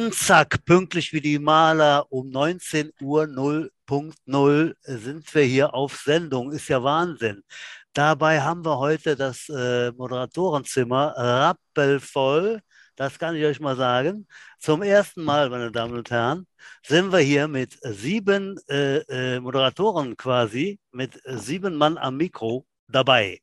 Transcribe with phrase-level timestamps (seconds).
[0.00, 6.52] Und zack, pünktlich wie die Maler um 19 Uhr 0.0 sind wir hier auf Sendung.
[6.52, 7.44] Ist ja Wahnsinn.
[7.92, 12.60] Dabei haben wir heute das äh, Moderatorenzimmer rappelvoll.
[12.96, 14.26] Das kann ich euch mal sagen.
[14.58, 16.46] Zum ersten Mal, meine Damen und Herren,
[16.82, 23.42] sind wir hier mit sieben äh, äh, Moderatoren quasi, mit sieben Mann am Mikro dabei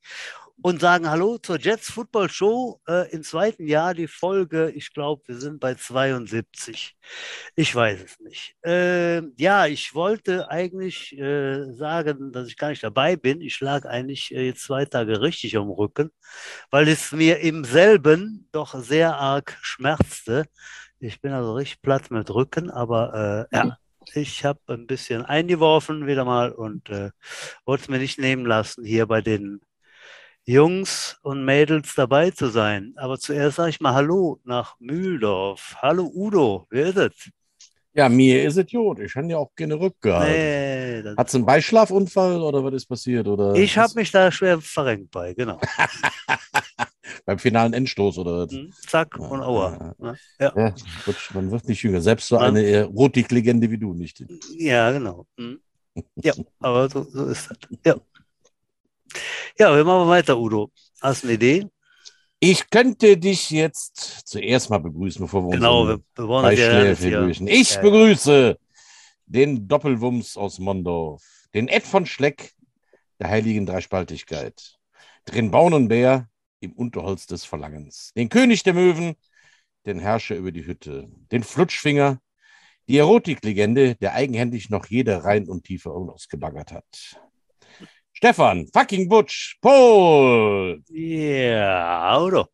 [0.62, 3.94] und sagen Hallo zur Jets Football Show äh, im zweiten Jahr.
[3.94, 6.96] Die Folge, ich glaube, wir sind bei 72.
[7.56, 8.56] Ich weiß es nicht.
[8.66, 13.42] Äh, ja, ich wollte eigentlich äh, sagen, dass ich gar nicht dabei bin.
[13.42, 16.12] Ich lag eigentlich äh, jetzt zwei Tage richtig am Rücken,
[16.72, 20.46] weil es mir im selben doch sehr arg schmerzte.
[21.00, 23.78] Ich bin also richtig platt mit Rücken, aber äh, ja.
[24.14, 27.12] Ich habe ein bisschen eingeworfen wieder mal und äh,
[27.66, 29.60] wollte es mir nicht nehmen lassen, hier bei den
[30.50, 32.94] Jungs und Mädels dabei zu sein.
[32.96, 35.76] Aber zuerst sage ich mal Hallo nach Mühldorf.
[35.82, 37.30] Hallo Udo, wer ist es?
[37.94, 39.00] Ja, mir ist es gut.
[39.00, 41.04] Ich habe ja auch gerne rückgehalten.
[41.04, 43.28] Nee, Hat es einen Beischlafunfall oder was ist passiert?
[43.28, 45.60] Oder ich habe mich da schwer verrenkt bei, genau.
[47.26, 48.54] Beim finalen Endstoß oder was?
[48.54, 49.96] Mhm, zack und Aua.
[50.00, 50.16] Ja.
[50.40, 50.54] Ja.
[50.56, 50.76] ja.
[51.34, 52.00] man wird nicht jünger.
[52.00, 52.84] Selbst so eine ja.
[52.86, 54.24] Rotig-Legende wie du nicht.
[54.58, 55.26] Ja, genau.
[55.36, 55.60] Mhm.
[56.16, 57.58] Ja, aber so, so ist das.
[57.86, 57.96] Ja.
[59.58, 60.72] Ja, wir machen weiter, Udo.
[61.02, 61.68] Hast du eine Idee?
[62.40, 66.28] Ich könnte dich jetzt zuerst mal begrüßen, bevor wir genau, uns wir, wir
[67.12, 67.48] begrüßen.
[67.48, 68.60] Ich ja, begrüße
[69.26, 72.54] den Doppelwumms aus Mondorf, den Ed von Schleck
[73.20, 74.78] der heiligen Dreispaltigkeit,
[75.34, 79.16] den Baunenbär im Unterholz des Verlangens, den König der Möwen,
[79.86, 82.20] den Herrscher über die Hütte, den Flutschfinger,
[82.88, 87.20] die Erotiklegende, der eigenhändig noch jede Rein- und Tiefe ausgebaggert hat.
[88.18, 90.82] Stefan, fucking Butch, Paul.
[90.90, 92.48] Ja, Auto.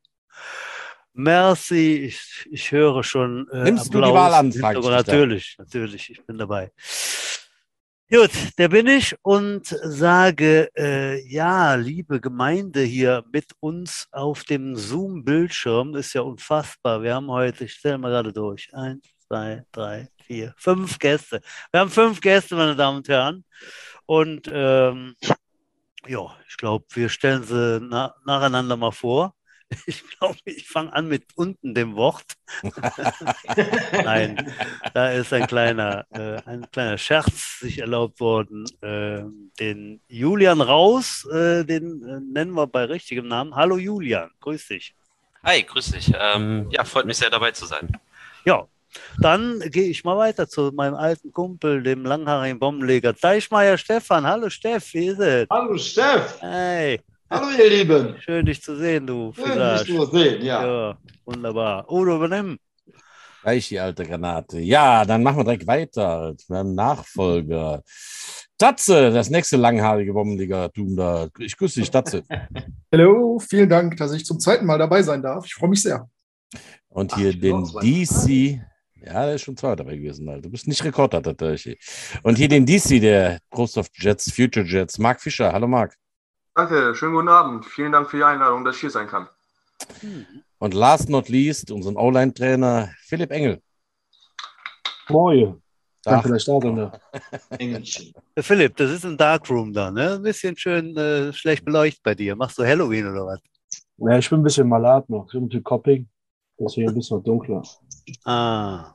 [1.13, 3.47] Merci, ich, ich höre schon.
[3.50, 4.01] Äh, Nimmst Applaus.
[4.01, 4.50] du die Wahl an?
[4.50, 6.69] Natürlich, natürlich, ich bin dabei.
[8.12, 14.75] Gut, der bin ich und sage, äh, ja, liebe Gemeinde hier mit uns auf dem
[14.75, 17.01] Zoom-Bildschirm, ist ja unfassbar.
[17.03, 21.40] Wir haben heute, ich stelle mal gerade durch, eins, zwei, drei, vier, fünf Gäste.
[21.72, 23.45] Wir haben fünf Gäste, meine Damen und Herren.
[24.06, 25.16] Und ähm,
[26.07, 29.33] ja, ich glaube, wir stellen sie na nacheinander mal vor.
[29.87, 32.25] Ich glaube, ich fange an mit unten dem Wort.
[34.03, 34.53] Nein,
[34.93, 38.65] da ist ein kleiner, äh, ein kleiner Scherz sich erlaubt worden.
[38.81, 39.23] Äh,
[39.59, 43.55] den Julian Raus, äh, den äh, nennen wir bei richtigem Namen.
[43.55, 44.93] Hallo Julian, grüß dich.
[45.43, 46.11] Hi, grüß dich.
[46.19, 47.89] Ähm, ja, freut mich sehr dabei zu sein.
[48.45, 48.67] Ja,
[49.19, 54.25] dann gehe ich mal weiter zu meinem alten Kumpel, dem langhaarigen Bombenleger Deichmeier Stefan.
[54.25, 55.47] Hallo Steff, wie ist es?
[55.49, 56.37] Hallo Steff.
[56.41, 56.99] Hey.
[57.29, 58.15] Hallo ihr Lieben.
[58.19, 59.33] Schön dich zu sehen, du.
[59.33, 60.65] Schön dich zu sehen, ja.
[60.65, 60.97] ja.
[61.25, 61.91] Wunderbar.
[61.91, 62.59] Udo, übernimm.
[63.41, 64.59] Gleich die alte Granate.
[64.59, 67.83] Ja, dann machen wir direkt weiter mit einem Nachfolger.
[68.57, 71.27] Tatze, das nächste langhaarige Bombenliga-Tum da.
[71.39, 72.23] Ich grüße dich, Tatze.
[72.93, 75.45] Hallo, vielen Dank, dass ich zum zweiten Mal dabei sein darf.
[75.45, 76.07] Ich freue mich sehr.
[76.87, 78.61] Und hier Ach, den DC,
[79.05, 80.29] ja, der ist schon zwei dabei gewesen.
[80.29, 80.43] Alter.
[80.43, 81.79] Du bist nicht Rekorder, tatsächlich.
[82.23, 85.51] Und hier den DC, der Großoft Jets, Future Jets, Marc Fischer.
[85.51, 85.95] Hallo, Marc.
[86.55, 87.65] Danke, schönen guten Abend.
[87.65, 89.27] Vielen Dank für die Einladung, dass ich hier sein kann.
[90.59, 93.61] Und last not least, unseren O-Line-Trainer Philipp Engel.
[95.09, 95.61] Moin.
[96.03, 96.91] Danke, dass ich da bin.
[98.43, 100.15] Philipp, das ist ein Darkroom da, ne?
[100.15, 102.35] Ein bisschen schön äh, schlecht beleuchtet bei dir.
[102.35, 103.39] Machst du Halloween oder was?
[103.97, 105.27] Ja, ich bin ein bisschen malat noch.
[105.27, 106.07] Ich bin ein bisschen Copping.
[106.59, 107.63] Deswegen ein bisschen dunkler.
[108.25, 108.93] Ah.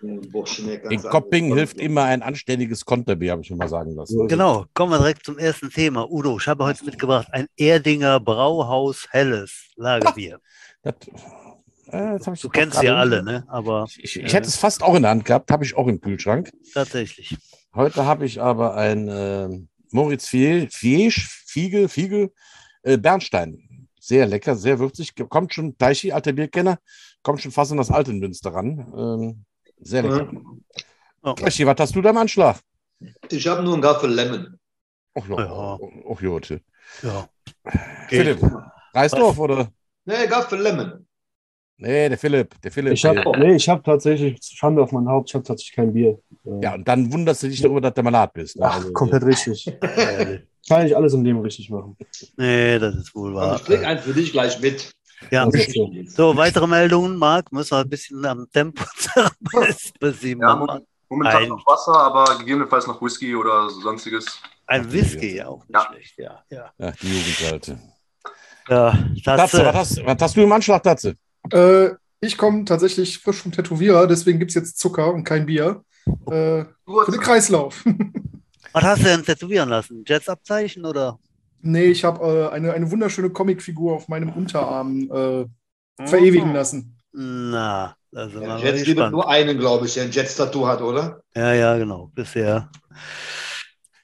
[0.00, 4.28] In Copping hilft immer ein anständiges Konterbier, habe ich schon mal sagen lassen.
[4.28, 6.08] Genau, kommen wir direkt zum ersten Thema.
[6.08, 10.38] Udo, ich habe heute mitgebracht ein Erdinger Brauhaus Helles Lagerbier.
[10.82, 10.94] Das,
[11.88, 13.44] äh, du kennst ja alle, ne?
[13.48, 15.88] Aber, ich, ich, ich, hätte es fast auch in der Hand gehabt, habe ich auch
[15.88, 16.52] im Kühlschrank.
[16.72, 17.36] Tatsächlich.
[17.74, 19.48] Heute habe ich aber ein äh,
[19.90, 22.32] Moritz Fiesch, Fiegel, Fiegel,
[22.82, 23.67] äh, Bernstein
[24.08, 25.14] sehr lecker, sehr würzig.
[25.28, 26.78] Kommt schon, Teichi, alter Bierkenner,
[27.22, 28.92] kommt schon fast an das alte Münster ran.
[28.96, 29.44] Ähm,
[29.80, 30.32] sehr lecker.
[31.22, 31.32] Oh.
[31.34, 32.58] Teichi, was hast du da im Anschlag?
[33.30, 34.58] Ich habe nur einen Gaffel Lemon.
[35.14, 35.78] Ach ja, ja.
[36.10, 36.62] Ach, Jote.
[37.02, 37.28] Ja.
[38.08, 38.40] Philipp,
[38.94, 39.70] Reisdorf oder?
[40.06, 41.06] Nee, Gaffel Lemon.
[41.76, 42.94] Nee, der Philipp, der Philipp.
[42.94, 46.18] Ich habe nee, hab tatsächlich, Schande auf mein Haupt, ich habe tatsächlich kein Bier.
[46.62, 48.56] Ja, und dann wunderst du dich darüber, dass du Malat bist.
[48.56, 48.66] Ne?
[48.66, 49.70] Ach, also, komplett richtig.
[50.68, 51.96] Kann ich alles im Leben richtig machen.
[52.36, 53.56] Nee, das ist wohl wahr.
[53.56, 54.90] Ich bringe einen für dich gleich mit.
[55.30, 55.48] Ja,
[56.06, 58.84] so, weitere Meldungen, Marc, müssen wir ein bisschen am Tempo
[60.00, 60.56] bis sie ja,
[61.08, 64.40] momentan ein, noch Wasser, aber gegebenenfalls noch Whisky oder sonstiges.
[64.66, 65.86] Ein Whisky, ja, auch nicht ja.
[65.90, 66.44] schlecht, ja.
[66.50, 66.72] ja.
[66.78, 67.78] Ach, die Jugendalte.
[68.68, 71.16] Ja, Tatze, was, hast, was hast du im Anschlag, Tatze?
[71.50, 71.90] Äh,
[72.20, 75.82] Ich komme tatsächlich frisch vom Tätowierer, deswegen gibt es jetzt Zucker und kein Bier.
[76.26, 77.84] Äh, für den Kreislauf.
[78.72, 80.04] Was hast du denn tätowieren lassen?
[80.06, 81.18] Jets-Abzeichen oder?
[81.60, 85.46] Nee, ich habe äh, eine, eine wunderschöne Comicfigur auf meinem Unterarm äh,
[86.06, 86.96] verewigen lassen.
[87.12, 91.20] Na, also Ja, mal Jets gibt nur einen, glaube ich, der ein Jets-Tattoo hat, oder?
[91.34, 92.70] Ja, ja, genau, bisher.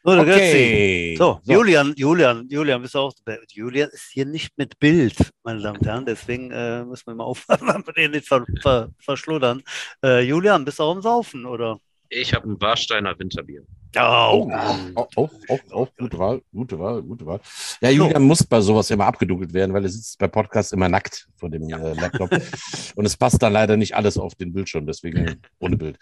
[0.04, 0.10] So.
[0.10, 1.16] Okay.
[1.16, 3.40] So, Julian, Julian, Julian, bist du auch dabei?
[3.50, 7.24] Julian ist hier nicht mit Bild, meine Damen und Herren, deswegen äh, müssen wir mal
[7.24, 9.62] aufpassen, dass wir den nicht ver ver verschluddern.
[10.04, 11.78] Äh, Julian, bist du auch am Saufen, oder?
[12.10, 13.64] Ich habe ein Warsteiner Winterbier.
[13.96, 14.50] Oh,
[14.94, 17.40] Auch, auch, auch, auch, gute Wahl, gute Wahl, gute Wahl.
[17.80, 21.28] Ja, Julian muss bei sowas immer abgedunkelt werden, weil er sitzt bei Podcasts immer nackt
[21.36, 22.30] vor dem äh, Laptop.
[22.96, 25.98] Und es passt dann leider nicht alles auf den Bildschirm, deswegen ohne Bild.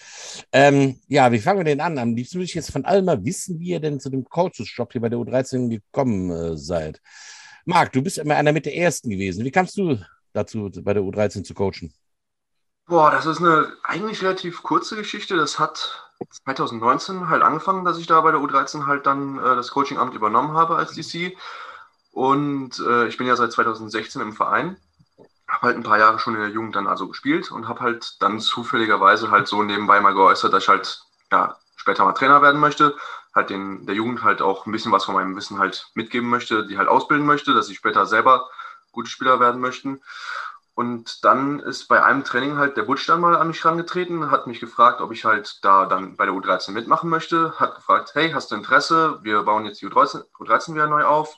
[0.52, 1.98] Ähm, ja, wie fangen wir denn an?
[1.98, 4.92] Am liebsten würde ich jetzt von allem mal wissen, wie ihr denn zu dem Coaches-Job
[4.92, 7.00] hier bei der U13 gekommen äh, seid.
[7.66, 9.44] Marc, du bist immer einer mit der Ersten gewesen.
[9.44, 9.98] Wie kamst du
[10.32, 11.92] dazu, bei der U13 zu coachen?
[12.86, 15.36] Boah, das ist eine eigentlich relativ kurze Geschichte.
[15.36, 19.70] Das hat 2019 halt angefangen, dass ich da bei der U13 halt dann äh, das
[19.70, 21.36] Coachingamt übernommen habe als DC.
[22.12, 24.76] Und äh, ich bin ja seit 2016 im Verein.
[25.48, 28.22] Habe halt ein paar Jahre schon in der Jugend dann also gespielt und habe halt
[28.22, 32.60] dann zufälligerweise halt so nebenbei mal geäußert, dass ich halt ja, später mal Trainer werden
[32.60, 32.94] möchte.
[33.34, 36.66] Halt den, der Jugend halt auch ein bisschen was von meinem Wissen halt mitgeben möchte,
[36.66, 38.48] die halt ausbilden möchte, dass sie später selber
[38.92, 40.02] gute Spieler werden möchten.
[40.74, 44.46] Und dann ist bei einem Training halt der Butch dann mal an mich rangetreten, hat
[44.46, 48.32] mich gefragt, ob ich halt da dann bei der U13 mitmachen möchte, hat gefragt, hey,
[48.32, 49.18] hast du Interesse?
[49.22, 51.36] Wir bauen jetzt die U13, U13 wieder neu auf.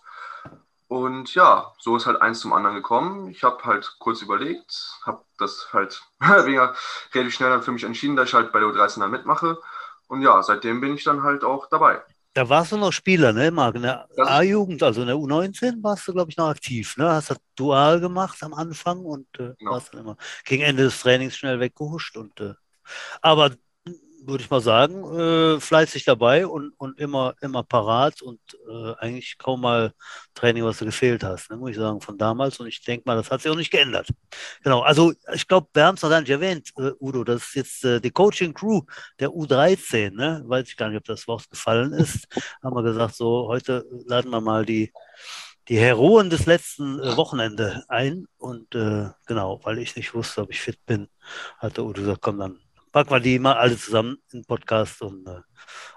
[0.86, 3.28] Und ja, so ist halt eins zum anderen gekommen.
[3.28, 8.28] Ich habe halt kurz überlegt, habe das halt relativ schnell dann für mich entschieden, dass
[8.28, 9.58] ich halt bei der U13 dann mitmache.
[10.06, 12.02] Und ja, seitdem bin ich dann halt auch dabei.
[12.34, 13.76] Da warst du noch Spieler, ne, Marc?
[13.76, 14.08] In der.
[14.18, 17.08] A-Jugend, also in der U19 warst du, glaube ich, noch aktiv, ne?
[17.10, 19.70] Hast das dual gemacht am Anfang und äh, Genau.
[19.72, 22.16] warst dann immer gegen Ende des Trainings schnell weggehuscht.
[22.16, 22.54] Und, äh,
[23.22, 23.52] aber
[24.26, 29.38] würde ich mal sagen, äh, fleißig dabei und, und immer, immer parat und äh, eigentlich
[29.38, 29.92] kaum mal
[30.34, 32.58] Training, was du gefehlt hast, ne, muss ich sagen, von damals.
[32.58, 34.08] Und ich denke mal, das hat sich auch nicht geändert.
[34.62, 37.54] Genau, also ich glaube, wir haben es noch gar nicht erwähnt, äh, Udo, das ist
[37.54, 38.82] jetzt äh, die Coaching-Crew
[39.20, 40.42] der U13, ne?
[40.46, 42.26] Weiß ich gar nicht, ob das Wort gefallen ist.
[42.62, 44.92] Haben wir gesagt, so, heute laden wir mal die,
[45.68, 48.26] die Heroen des letzten äh, Wochenende ein.
[48.38, 51.08] Und äh, genau, weil ich nicht wusste, ob ich fit bin,
[51.58, 52.63] hat der Udo gesagt, komm, dann
[52.94, 55.40] packen wir die mal alle zusammen in den Podcast und äh,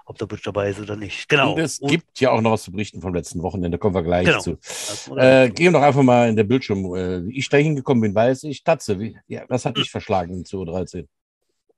[0.04, 1.28] ob der Butch dabei ist oder nicht.
[1.28, 1.52] Genau.
[1.52, 4.26] Und es gibt ja auch noch was zu berichten vom letzten Wochenende, kommen wir gleich
[4.26, 4.40] Genau.
[4.40, 4.58] zu.
[5.16, 6.92] Äh, gehen wir doch einfach mal in der Bildschirm.
[6.96, 10.44] Äh, wie ich da hingekommen bin, weiß ich, Tatze, wie, ja, was hat dich verschlagen
[10.44, 11.08] zu 13?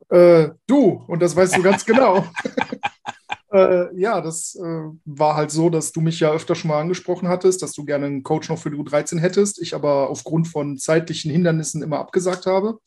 [0.09, 2.25] Äh, du, und das weißt du ganz genau.
[3.53, 7.29] äh, ja, das äh, war halt so, dass du mich ja öfter schon mal angesprochen
[7.29, 10.79] hattest, dass du gerne einen Coach noch für die U13 hättest, ich aber aufgrund von
[10.79, 12.79] zeitlichen Hindernissen immer abgesagt habe.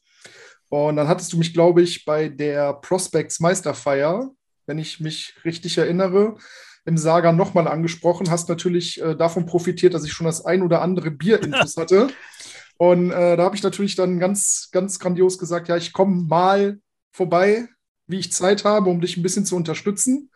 [0.74, 4.32] Und dann hattest du mich, glaube ich, bei der Prospects Meisterfeier,
[4.66, 6.36] wenn ich mich richtig erinnere,
[6.84, 10.82] im Saga nochmal angesprochen, hast natürlich äh, davon profitiert, dass ich schon das ein oder
[10.82, 12.08] andere Bierintus hatte.
[12.78, 16.80] Und äh, da habe ich natürlich dann ganz, ganz grandios gesagt, ja, ich komme mal
[17.12, 17.68] vorbei,
[18.08, 20.32] wie ich Zeit habe, um dich ein bisschen zu unterstützen.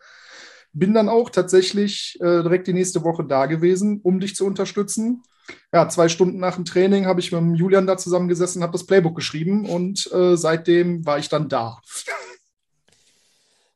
[0.72, 5.24] Bin dann auch tatsächlich äh, direkt die nächste Woche da gewesen, um dich zu unterstützen.
[5.72, 8.86] Ja, zwei Stunden nach dem Training habe ich mit dem Julian da zusammengesessen, habe das
[8.86, 11.80] Playbook geschrieben und äh, seitdem war ich dann da.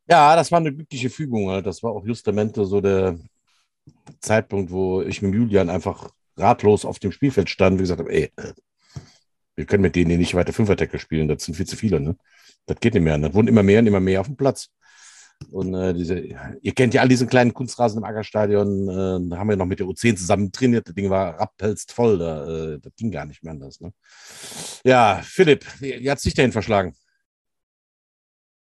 [0.08, 1.48] Ja, das war eine glückliche Fügung.
[1.48, 1.64] Halt.
[1.64, 3.18] Das war auch justamente so der
[4.20, 8.32] Zeitpunkt, wo ich mit Julian einfach ratlos auf dem Spielfeld stand und gesagt habe, ey,
[8.36, 8.52] äh,
[9.54, 12.00] wir können mit denen nicht weiter Fünfer-Tackle spielen, das sind viel zu viele.
[12.00, 12.16] Ne?
[12.66, 13.16] Das geht nicht mehr.
[13.18, 14.70] Das wurden immer mehr und immer mehr auf dem Platz.
[15.50, 19.48] Und äh, diese, ihr kennt ja all diesen kleinen Kunstrasen im Ackerstadion, äh, da haben
[19.48, 22.92] wir noch mit der U10 zusammen trainiert, das Ding war rappelst voll, da, äh, das
[22.96, 23.80] ging gar nicht mehr anders.
[23.80, 23.92] Ne?
[24.84, 26.94] Ja, Philipp, wie, wie hat es dich dahin verschlagen?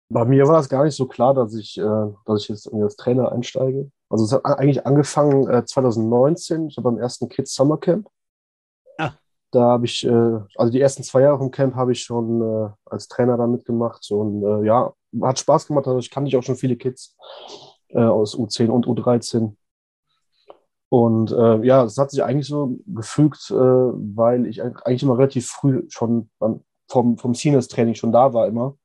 [0.08, 1.82] Bei mir war das gar nicht so klar, dass ich, äh,
[2.26, 3.90] dass ich jetzt als Trainer einsteige.
[4.08, 8.08] Also es hat eigentlich angefangen äh, 2019, ich war beim ersten Kids Summer Camp.
[9.54, 12.70] Da habe ich, äh, also die ersten zwei Jahre im Camp habe ich schon äh,
[12.86, 14.92] als Trainer da mitgemacht und äh, ja,
[15.22, 15.86] hat Spaß gemacht.
[15.86, 17.16] Also ich kannte auch schon viele Kids
[17.92, 19.54] aus U10 und U13.
[20.88, 26.28] Und ja, es hat sich eigentlich so gefügt, weil ich eigentlich immer relativ früh schon
[26.88, 28.76] vom, vom Seniors-Training schon da war immer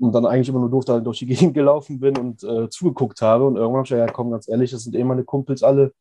[0.00, 3.46] und dann eigentlich immer nur doof durch die Gegend gelaufen bin und äh, zugeguckt habe.
[3.46, 5.92] Und irgendwann habe ich gesagt, ja komm, ganz ehrlich, das sind eh meine Kumpels alle.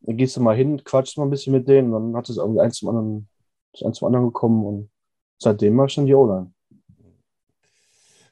[0.00, 1.92] Dann gehst du mal hin, quatschst mal ein bisschen mit denen.
[1.92, 3.28] Und dann hat es irgendwie eins zum anderen,
[3.72, 4.90] ist eins zum anderen gekommen und
[5.38, 6.52] seitdem mache ich dann die O-Line.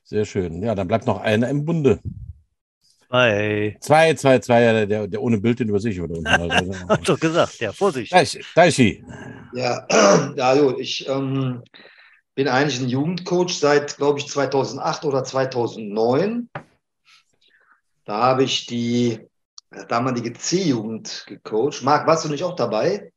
[0.05, 0.63] Sehr schön.
[0.63, 2.01] Ja, dann bleibt noch einer im Bunde.
[3.09, 3.77] Zwei.
[3.81, 6.29] Zwei, zwei, zwei, ja, der, der ohne Bild den über sich oder unten.
[6.89, 8.13] Hab doch gesagt, ja, Vorsicht.
[8.13, 9.05] Daichi, Daichi.
[9.53, 9.87] Ja,
[10.37, 11.63] ja gut, ich ähm,
[12.35, 16.49] bin eigentlich ein Jugendcoach seit, glaube ich, 2008 oder 2009.
[18.05, 19.21] Da habe ich die
[19.89, 21.83] damalige C-Jugend gecoacht.
[21.83, 23.13] Marc, warst du nicht auch dabei?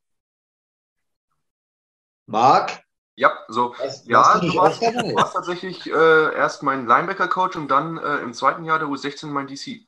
[2.25, 2.83] Marc?
[3.15, 3.73] Ja, so.
[3.77, 8.17] Warst, Ja, du du warst, du warst tatsächlich äh, erst mein Linebacker-Coach und dann äh,
[8.17, 9.81] im zweiten Jahr der U16 mein DC.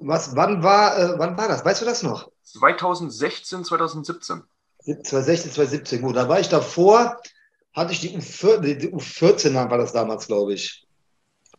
[0.00, 1.64] Was, wann, war, äh, wann war das?
[1.64, 2.30] Weißt du das noch?
[2.44, 4.42] 2016, 2017.
[4.84, 6.16] 2016, 2017, gut.
[6.16, 7.20] Da war ich davor,
[7.74, 10.86] hatte ich die U14, die- die U14 war das damals, glaube ich,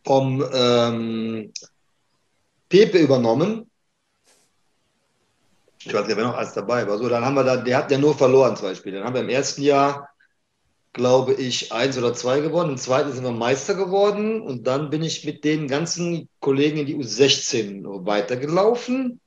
[0.04, 1.52] vom ähm,
[2.68, 3.69] Pepe übernommen.
[5.84, 6.98] Ich weiß nicht, wer noch alles dabei war.
[6.98, 8.98] So, dann haben wir da, der hat ja nur verloren, zwei Spiele.
[8.98, 10.10] Dann haben wir im ersten Jahr,
[10.92, 12.70] glaube ich, eins oder zwei gewonnen.
[12.70, 14.42] Im zweiten sind wir Meister geworden.
[14.42, 19.20] Und dann bin ich mit den ganzen Kollegen in die U16 weitergelaufen.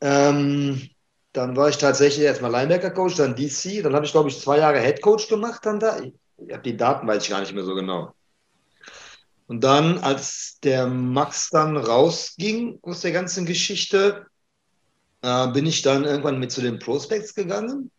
[0.00, 0.88] Ähm,
[1.32, 3.82] dann war ich tatsächlich erstmal Linebacker-Coach, dann DC.
[3.82, 6.00] Dann habe ich, glaube ich, zwei Jahre Head-Coach gemacht dann da.
[6.00, 8.14] Ich habe die Daten, weiß ich gar nicht mehr so genau.
[9.46, 14.26] Und dann, als der Max dann rausging aus der ganzen Geschichte,
[15.22, 17.90] äh, bin ich dann irgendwann mit zu den Prospects gegangen.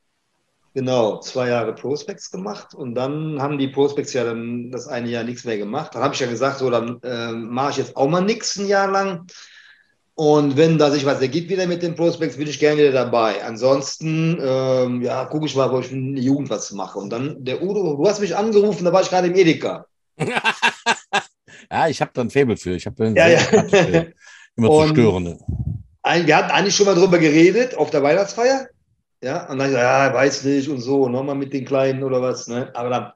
[0.74, 5.26] Genau, zwei Jahre Prospects gemacht und dann haben die Prospects ja dann das eine Jahr
[5.26, 5.94] nichts mehr gemacht.
[5.94, 8.68] Dann habe ich ja gesagt, so, dann äh, mache ich jetzt auch mal nichts ein
[8.68, 9.28] Jahr lang.
[10.14, 13.44] Und wenn da sich was ergibt wieder mit den Prospects, bin ich gerne wieder dabei.
[13.44, 17.00] Ansonsten, ähm, ja, gucke ich mal, wo ich in der Jugend was mache.
[17.00, 19.86] Und dann, der Udo, du hast mich angerufen, da war ich gerade im Edeka.
[21.72, 22.76] Ja, ich habe da ein Faible für.
[22.76, 23.40] Ich habe Ja, ja.
[24.58, 25.40] immer zu störende.
[26.12, 28.68] Ein, wir hatten eigentlich schon mal drüber geredet auf der Weihnachtsfeier.
[29.24, 32.50] Ja, und dann ja, weiß nicht und so, nochmal mit den Kleinen oder was.
[32.50, 32.70] Ne?
[32.74, 33.14] Aber dann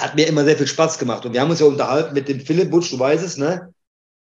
[0.00, 1.24] hat mir immer sehr viel Spaß gemacht.
[1.24, 3.72] Und wir haben uns ja unterhalten mit dem Philipp Butsch, du weißt es, ne?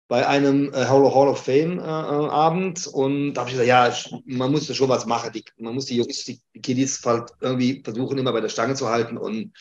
[0.08, 2.88] Bei einem äh, Hall of- Fame äh, äh, Abend.
[2.88, 5.30] Und da habe ich gesagt, ja, man muss da schon was machen.
[5.32, 8.74] Die, man muss die Jungs, die, die Kiddies halt irgendwie versuchen, immer bei der Stange
[8.74, 9.52] zu halten und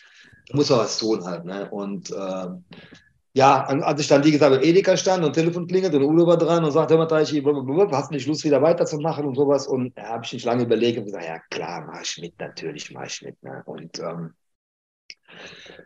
[0.54, 1.46] muss man was tun halt.
[1.46, 1.70] Ne?
[1.70, 2.64] Und ähm,
[3.36, 6.38] ja, als ich dann, wie gesagt, im Edeka stand und Telefon klingelt und Udo war
[6.38, 9.68] dran und sagt, hör mal, Teichi, hast du nicht Lust, wieder weiterzumachen und sowas?
[9.68, 12.92] Und da habe ich nicht lange überlegt und gesagt, ja klar, mach ich mit, natürlich
[12.92, 13.44] mach ich mit.
[13.44, 13.62] Ne?
[13.66, 14.34] Und ähm,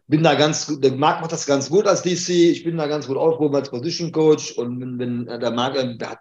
[0.06, 2.86] bin da ganz gut, der Marc macht das ganz gut als DC, ich bin da
[2.86, 6.20] ganz gut aufgehoben als Position Coach und wenn, wenn äh, der Marc, äh, der hat,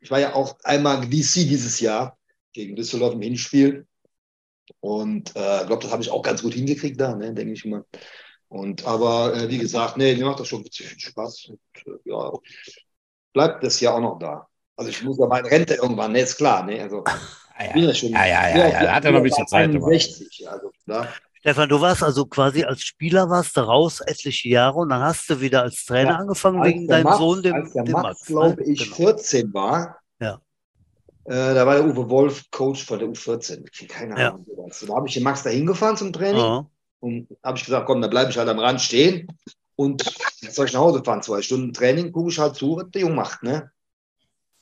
[0.00, 2.16] ich war ja auch einmal DC dieses Jahr
[2.54, 3.86] gegen Düsseldorf im Hinspiel
[4.80, 7.84] und äh, glaube, das habe ich auch ganz gut hingekriegt da, ne, denke ich mal.
[8.50, 11.46] Und aber äh, wie gesagt, nee, mir macht das schon viel Spaß.
[11.50, 12.30] Und, äh, ja,
[13.32, 14.46] bleibt das ja auch noch da.
[14.76, 16.82] Also ich muss ja meine Rente irgendwann, ne, ist klar, ne?
[16.82, 17.02] Also
[17.56, 17.88] Ah, ich bin ja.
[17.90, 18.08] ja schon.
[18.10, 19.68] Ja, ja, ja, ja, da hat er noch ein bisschen Zeit.
[19.68, 21.06] aber- 61, also, da,
[21.40, 25.28] Stefan, du warst also quasi als Spieler warst du raus etliche Jahre und dann hast
[25.30, 27.92] du wieder als Trainer Ja, angefangen als wegen deinem Max, Sohn, dem, als der dem
[27.92, 28.28] Max, Max.
[28.28, 28.34] ne?
[28.34, 28.96] glaube ich, Genau.
[28.96, 30.40] 14 war, Ja.
[31.24, 33.64] äh, da war der Uwe Wolf Coach von der U14.
[33.88, 34.28] Keine Ja.
[34.32, 34.44] Ahnung.
[34.54, 34.84] sowas.
[34.86, 36.66] Da habe ich den Max da hingefahren zum Training Ja.
[37.00, 39.26] Und habe ich gesagt, komm, da bleibe ich halt am Rand stehen
[39.76, 40.04] und
[40.40, 43.02] jetzt soll ich nach Hause fahren, zwei Stunden Training, gucke ich halt zu, was der
[43.02, 43.70] Junge macht, ne?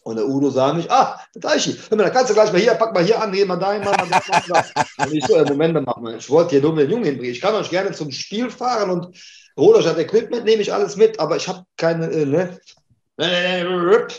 [0.09, 2.61] Und der Udo sah mich, ah, der Teichi, hör mal, da kannst du gleich mal
[2.61, 5.05] hier, pack mal hier an, geh mal dahin, mach mal da, mach mal da.
[5.05, 7.33] Und ich so, Moment mal, mach mal, ich wollte hier nur den Jungen hinbringen.
[7.33, 9.15] Ich kann euch gerne zum Spiel fahren und
[9.59, 12.59] hol euch das Equipment, nehme ich alles mit, aber ich habe keine, äh, ne?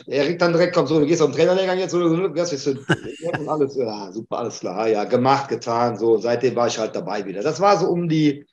[0.07, 3.49] Er kriegt dann direkt, komm so, du gehst auf den Trainerlehrgang jetzt, oder du, und
[3.49, 7.41] alles, ja, super, alles klar, ja, gemacht, getan, so, seitdem war ich halt dabei wieder.
[7.41, 8.45] Das war so um die,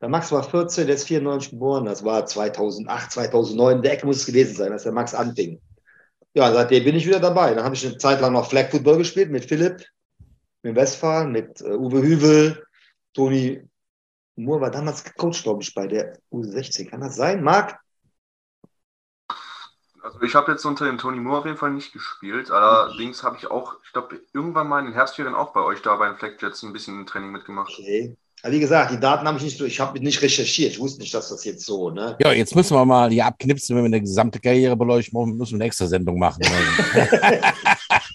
[0.00, 4.18] der Max war 14, der ist 94 geboren, das war 2008, 2009, der Ecke muss
[4.18, 5.60] es gewesen sein, als der Max anfing.
[6.34, 7.54] Ja, seitdem bin ich wieder dabei.
[7.54, 9.84] Dann habe ich eine Zeit lang noch Flag Football gespielt mit Philipp,
[10.62, 12.62] mit Westphal, mit äh, Uwe Hüvel,
[13.14, 13.62] Toni
[14.36, 16.88] Moore war damals gecoacht, glaube ich, bei der U16.
[16.88, 17.80] Kann das sein, Marc?
[20.02, 22.50] Also ich habe jetzt unter dem Tony Moore auf jeden Fall nicht gespielt.
[22.50, 25.96] Allerdings habe ich auch, ich glaube, irgendwann mal in den Herbstferien auch bei euch da
[25.96, 27.72] bei den Flag Jets ein bisschen Training mitgemacht.
[27.78, 28.16] Okay.
[28.42, 30.72] Aber wie gesagt, die Daten habe ich nicht, ich habe nicht recherchiert.
[30.72, 32.16] Ich wusste nicht, dass das jetzt so, ne?
[32.20, 35.56] Ja, jetzt müssen wir mal hier abknipsen, wenn wir eine gesamte Karriere beleuchten, müssen wir
[35.56, 36.42] eine extra Sendung machen.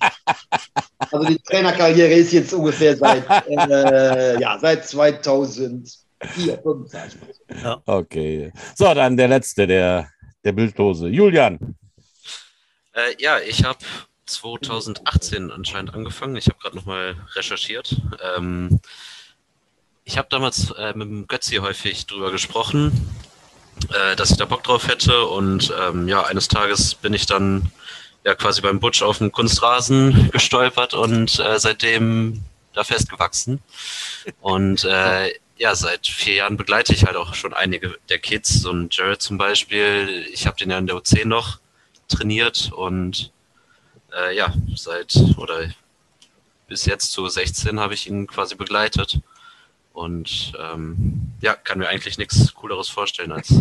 [1.13, 7.81] Also die Trainerkarriere ist jetzt ungefähr seit, äh, ja, seit 2004, 5 sag ich mal.
[7.85, 8.51] okay.
[8.75, 10.07] So, dann der letzte, der,
[10.43, 11.07] der Bildlose.
[11.07, 11.75] Julian.
[12.93, 13.79] Äh, ja, ich habe
[14.25, 16.35] 2018 anscheinend angefangen.
[16.35, 17.95] Ich habe gerade nochmal recherchiert.
[18.35, 18.79] Ähm,
[20.05, 22.91] ich habe damals äh, mit dem Götzi häufig drüber gesprochen,
[23.89, 25.25] äh, dass ich da Bock drauf hätte.
[25.25, 27.71] Und ähm, ja, eines Tages bin ich dann
[28.25, 33.61] ja quasi beim Butch auf dem Kunstrasen gestolpert und äh, seitdem da festgewachsen.
[34.41, 38.71] Und äh, ja, seit vier Jahren begleite ich halt auch schon einige der Kids, so
[38.71, 40.25] ein Jared zum Beispiel.
[40.33, 41.59] Ich habe den ja in der U10 noch
[42.07, 43.31] trainiert und
[44.15, 45.69] äh, ja, seit oder
[46.67, 49.19] bis jetzt zu 16 habe ich ihn quasi begleitet.
[49.93, 53.53] Und ähm, ja, kann mir eigentlich nichts Cooleres vorstellen, als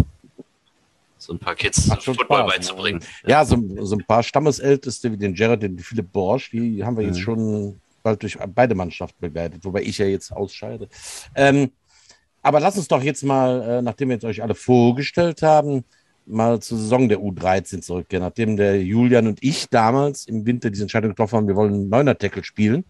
[1.18, 2.46] so ein paar Kids Football Spaß, ne?
[2.46, 3.04] beizubringen.
[3.26, 7.04] Ja, so, so ein paar Stammesälteste wie den Jared, den Philipp Borsch, die haben wir
[7.04, 7.22] jetzt Mhm.
[7.22, 10.88] schon bald durch beide Mannschaften begleitet, wobei ich ja jetzt ausscheide.
[11.34, 11.70] Ähm,
[12.42, 15.84] aber lass uns doch jetzt mal, äh, nachdem wir jetzt euch alle vorgestellt haben,
[16.26, 18.22] mal zur Saison der U13 zurückgehen.
[18.22, 21.88] Nachdem der Julian und ich damals im Winter diese Entscheidung getroffen haben, wir wollen einen
[21.88, 22.84] Neuner-Tackle spielen.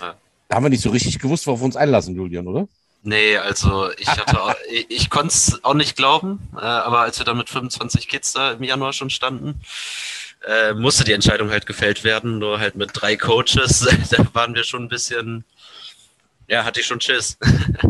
[0.00, 0.14] Ja.
[0.48, 2.68] Da haben wir nicht so richtig gewusst, worauf wir uns einlassen, Julian, oder?
[3.02, 7.18] Nee, also ich hatte auch, ich, ich konnte es auch nicht glauben, äh, aber als
[7.18, 9.60] wir dann mit 25 Kids da im Januar schon standen,
[10.46, 14.64] äh, musste die Entscheidung halt gefällt werden, nur halt mit drei Coaches, da waren wir
[14.64, 15.44] schon ein bisschen,
[16.48, 17.38] ja, hatte ich schon Schiss.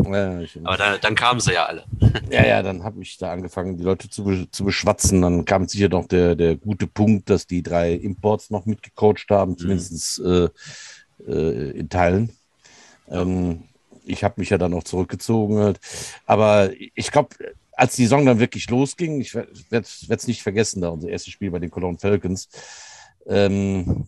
[0.09, 1.85] Ja, ich, Aber da, dann kamen sie ja alle.
[2.29, 5.21] Ja, ja, dann habe ich da angefangen, die Leute zu, zu beschwatzen.
[5.21, 9.57] Dann kam sicher noch der, der gute Punkt, dass die drei Imports noch mitgecoacht haben,
[9.57, 10.49] zumindest äh,
[11.27, 12.31] äh, in Teilen.
[13.09, 13.63] Ähm,
[14.05, 15.57] ich habe mich ja dann auch zurückgezogen.
[15.59, 15.79] Halt.
[16.25, 17.35] Aber ich glaube,
[17.73, 21.51] als die Saison dann wirklich losging, ich werde es nicht vergessen, da unser erstes Spiel
[21.51, 22.49] bei den Cologne Falcons,
[23.27, 24.07] ähm,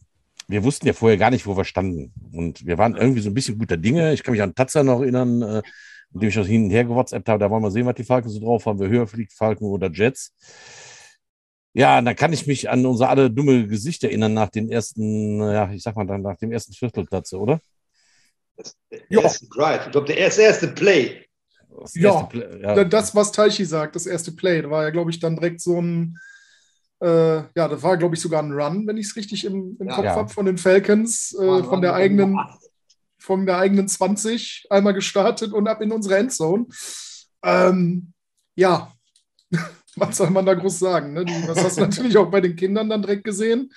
[0.49, 2.11] wir wussten ja vorher gar nicht, wo wir standen.
[2.33, 4.13] Und wir waren irgendwie so ein bisschen guter Dinge.
[4.13, 5.61] Ich kann mich an Tatzer noch erinnern, äh,
[6.11, 7.39] mit dem ich das hin und her gewhatsappt habe.
[7.39, 8.79] Da wollen wir sehen, was die Falken so drauf haben.
[8.79, 10.33] Wir höher fliegt Falken oder Jets.
[11.73, 15.71] Ja, dann kann ich mich an unser alle dumme Gesicht erinnern nach den ersten, ja,
[15.71, 17.61] ich sag mal dann nach dem ersten Vierteltatze, oder?
[18.91, 19.21] Der Ja.
[19.55, 19.85] Drive.
[19.85, 21.25] Ich glaube, der erste, erste Play.
[21.79, 22.73] Das Ja, erste Play- ja.
[22.75, 25.61] Da- Das, was Taichi sagt, das erste Play, da war ja, glaube ich, dann direkt
[25.61, 26.17] so ein,
[27.01, 29.87] äh, ja, das war, glaube ich, sogar ein Run, wenn ich es richtig im, im
[29.87, 29.95] Ja.
[29.95, 30.15] Kopf Ja.
[30.15, 32.37] habe, von den Falcons, äh, von der eigenen,
[33.17, 36.65] von der eigenen 20 einmal gestartet und ab in unsere Endzone.
[37.43, 38.13] Ähm,
[38.55, 38.91] ja,
[39.95, 41.13] was soll man da groß sagen?
[41.13, 41.25] Ne?
[41.47, 43.71] Das hast du natürlich auch bei den Kindern dann direkt gesehen.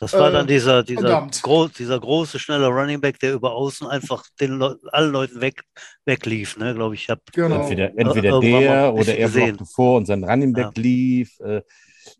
[0.00, 1.40] Das war Äh, dann dieser, dieser, verdammt.
[1.42, 5.62] gro dieser große, schnelle Running Back, der über außen einfach den Leu allen Leuten weg,
[6.04, 7.08] weglief, ne, glaube ich.
[7.08, 7.62] Habe Genau.
[7.62, 9.56] Entweder, entweder Irgendwann mal der oder er gesehen.
[9.56, 10.82] blockte vor und sein Running Back Ja.
[10.82, 11.38] lief.
[11.40, 11.62] Äh,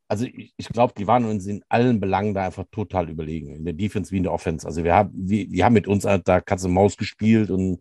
[0.09, 3.55] also ich, ich glaube, die waren uns in allen Belangen da einfach total überlegen.
[3.55, 4.66] In der Defense wie in der Offense.
[4.66, 7.81] Also wir haben, wir, die haben mit uns halt da Katze und Maus gespielt und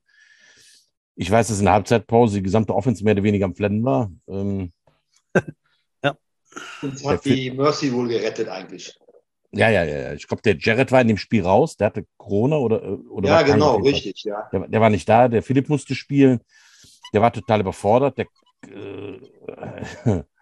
[1.16, 4.12] ich weiß, dass in der Halbzeitpause die gesamte Offense mehr oder weniger am Flennen war.
[4.28, 4.72] Ähm,
[6.82, 8.96] Uns hat die Mercy wohl gerettet eigentlich.
[9.52, 9.98] ja, ja, ja.
[10.00, 10.14] ja.
[10.14, 11.78] Ich glaube, der Jared war in dem Spiel raus.
[11.78, 14.48] Der hatte Corona oder, äh, oder Ja, genau, richtig, ja.
[14.52, 16.42] Der, der war nicht da, der Philipp musste spielen.
[17.14, 18.18] Der war total überfordert.
[18.18, 18.28] Der,
[18.68, 19.20] äh,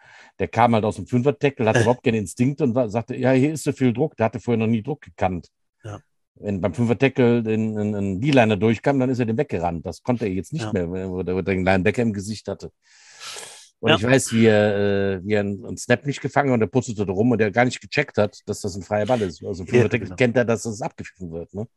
[0.41, 3.63] der kam halt aus dem Fünfer-Tackle, hatte überhaupt keinen Instinkt und sagte, ja, hier ist
[3.63, 4.17] so viel Druck.
[4.17, 5.49] Der hatte vorher noch nie Druck gekannt.
[5.84, 5.99] Ja.
[6.34, 9.86] Wenn beim Fünfer-Tackle ein, D-Liner durchkam, dann ist er den weggerannt.
[9.86, 10.73] Das konnte er jetzt nicht Ja.
[10.73, 12.71] mehr, wo der den Linebacker im Gesicht hatte.
[13.82, 13.97] Und Ja.
[13.97, 16.67] ich weiß, wie er, äh, wie er einen, einen Snap nicht gefangen hat und der
[16.67, 19.45] putzelte rum und der gar nicht gecheckt hat, dass das ein freier Ball ist.
[19.45, 20.15] Also Fünfer-Tackle genau.
[20.15, 21.54] kennt er, dass das abgepfiffen wird.
[21.54, 21.67] Ne?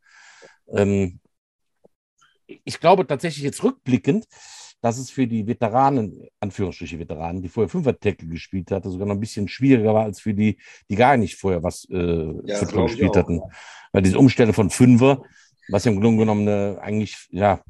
[0.69, 1.19] Ähm,
[2.47, 4.25] ich glaube tatsächlich jetzt rückblickend,
[4.81, 9.19] dass es für die Veteranen, Anführungsstriche Veteranen, die vorher Fünfer-Tackle gespielt hatte, sogar noch ein
[9.19, 10.57] bisschen schwieriger war als für die,
[10.89, 13.15] die gar nicht vorher was äh, Ja, Football gespielt auch.
[13.15, 13.41] hatten.
[13.91, 15.23] Weil diese Umstelle von Fünfer,
[15.69, 17.61] was ja im Grunde genommen eine, eigentlich, ja,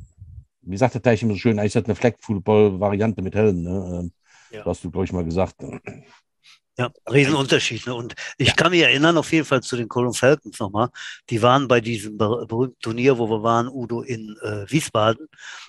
[0.61, 3.61] wie sagt der Teich immer so schön, eigentlich ist das eine Flag-Football-Variante mit Helm.
[3.61, 4.11] Ne?
[4.51, 4.59] Ja.
[4.59, 5.55] Das hast du, glaube ich, mal gesagt.
[6.77, 7.87] Ja, Riesenunterschied.
[7.87, 7.95] Ne?
[7.95, 10.89] Und ich kann mich erinnern, auf jeden Fall zu den Cologne Falcons nochmal.
[11.29, 15.27] Die waren bei diesem ber- berühmten Turnier, wo wir waren, Udo, in äh, Wiesbaden.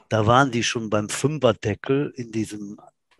[0.08, 2.76] Da waren die schon beim Fünfer-Deckel in diesem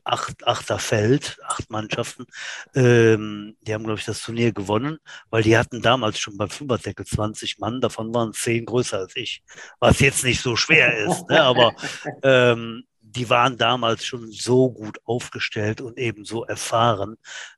[0.07, 2.27] acht, Achterfeld, acht Mannschaften.
[2.75, 4.99] Ähm, die haben, glaube ich, das Turnier gewonnen,
[5.31, 9.43] weil die hatten damals schon beim Fünferdeckel 20 Mann, davon waren zehn größer als ich,
[9.81, 11.43] was jetzt nicht so schwer ist, ne?
[11.43, 11.75] aber
[12.23, 17.17] ähm, die waren damals schon so gut aufgestellt und eben so erfahren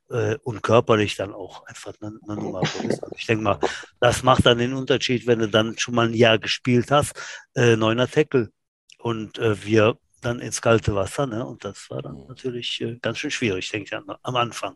[0.09, 3.03] äh, und körperlich dann auch einfach eine, eine Nummer größer.
[3.03, 3.59] Also Ich denke mal,
[3.99, 7.13] das macht dann den Unterschied, wenn du dann schon mal ein Jahr gespielt hast,
[7.55, 8.49] äh, neuner Tackle
[8.99, 11.45] und äh, wir dann ins kalte Wasser, ne?
[11.45, 14.75] Und das war dann natürlich äh, ganz schön schwierig, denke ich, am, am Anfang.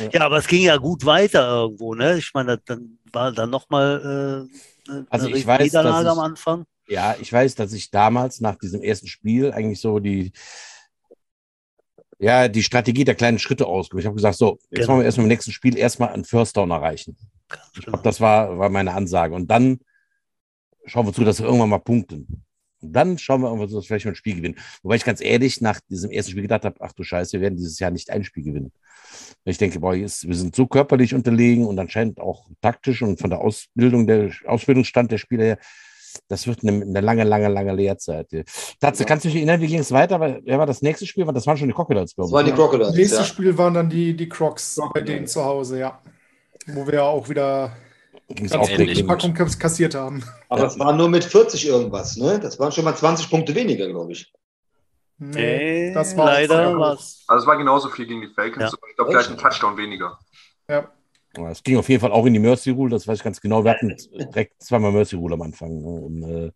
[0.00, 0.08] Ja.
[0.12, 2.16] Ja, aber es ging ja gut weiter irgendwo, ne?
[2.16, 4.48] Ich meine, dann war dann nochmal
[4.88, 6.64] äh, eine Also ich weiß, Niederlage am Anfang.
[6.88, 10.32] Ja, ich weiß, dass ich damals nach diesem ersten Spiel eigentlich so die,
[12.18, 14.02] ja, die Strategie der kleinen Schritte ausgemacht.
[14.02, 14.88] Ich habe gesagt, so, jetzt Genau.
[14.88, 17.16] wollen wir erstmal im nächsten Spiel erstmal einen First Down erreichen.
[17.74, 19.34] Ich glaube, das war, war meine Ansage.
[19.34, 19.80] Und dann
[20.86, 22.44] schauen wir zu, dass wir irgendwann mal punkten.
[22.80, 24.58] Und dann schauen wir, irgendwann, dass wir vielleicht mal ein Spiel gewinnen.
[24.82, 27.56] Wobei ich ganz ehrlich nach diesem ersten Spiel gedacht habe, ach du Scheiße, wir werden
[27.56, 28.72] dieses Jahr nicht ein Spiel gewinnen.
[29.44, 33.30] Ich denke, boah, jetzt, wir sind so körperlich unterlegen und anscheinend auch taktisch und von
[33.30, 35.58] der Ausbildung, der Ausbildungsstand der Spieler her,
[36.28, 38.28] das wird eine, eine lange, lange, lange Lehrzeit.
[38.80, 40.18] Tatze, kannst du dich erinnern, wie ging es weiter?
[40.20, 41.24] Weil- Wer war das nächste Spiel?
[41.26, 42.34] Das waren schon die Crocodiles, glaube Das ich.
[42.34, 42.52] waren die?
[42.52, 42.94] Crocodiles.
[42.94, 43.24] Nächstes Ja.
[43.24, 46.00] Spiel waren dann die, die Crocs bei denen zu Hause, ja.
[46.66, 47.72] Wo wir auch wieder
[48.34, 48.68] Ganz auch.
[49.06, 50.22] Packung kas- kassiert haben.
[50.50, 52.38] Aber es war nur mit 40 irgendwas, ne?
[52.40, 54.30] Das waren schon mal 20 Punkte weniger, glaube ich.
[55.20, 57.24] Nee, das war leider was.
[57.26, 58.62] Also es war genauso viel gegen die Falcons.
[58.62, 58.68] Ja.
[58.68, 60.18] aber Ich glaube, vielleicht ein Touchdown weniger.
[60.70, 60.88] Ja.
[61.46, 63.64] Es ging auf jeden Fall auch in die Mercy Rule, das weiß ich ganz genau.
[63.64, 65.80] Wir hatten direkt zweimal Mercy Rule am Anfang.
[65.80, 65.88] ne?
[65.88, 66.50] Und, äh,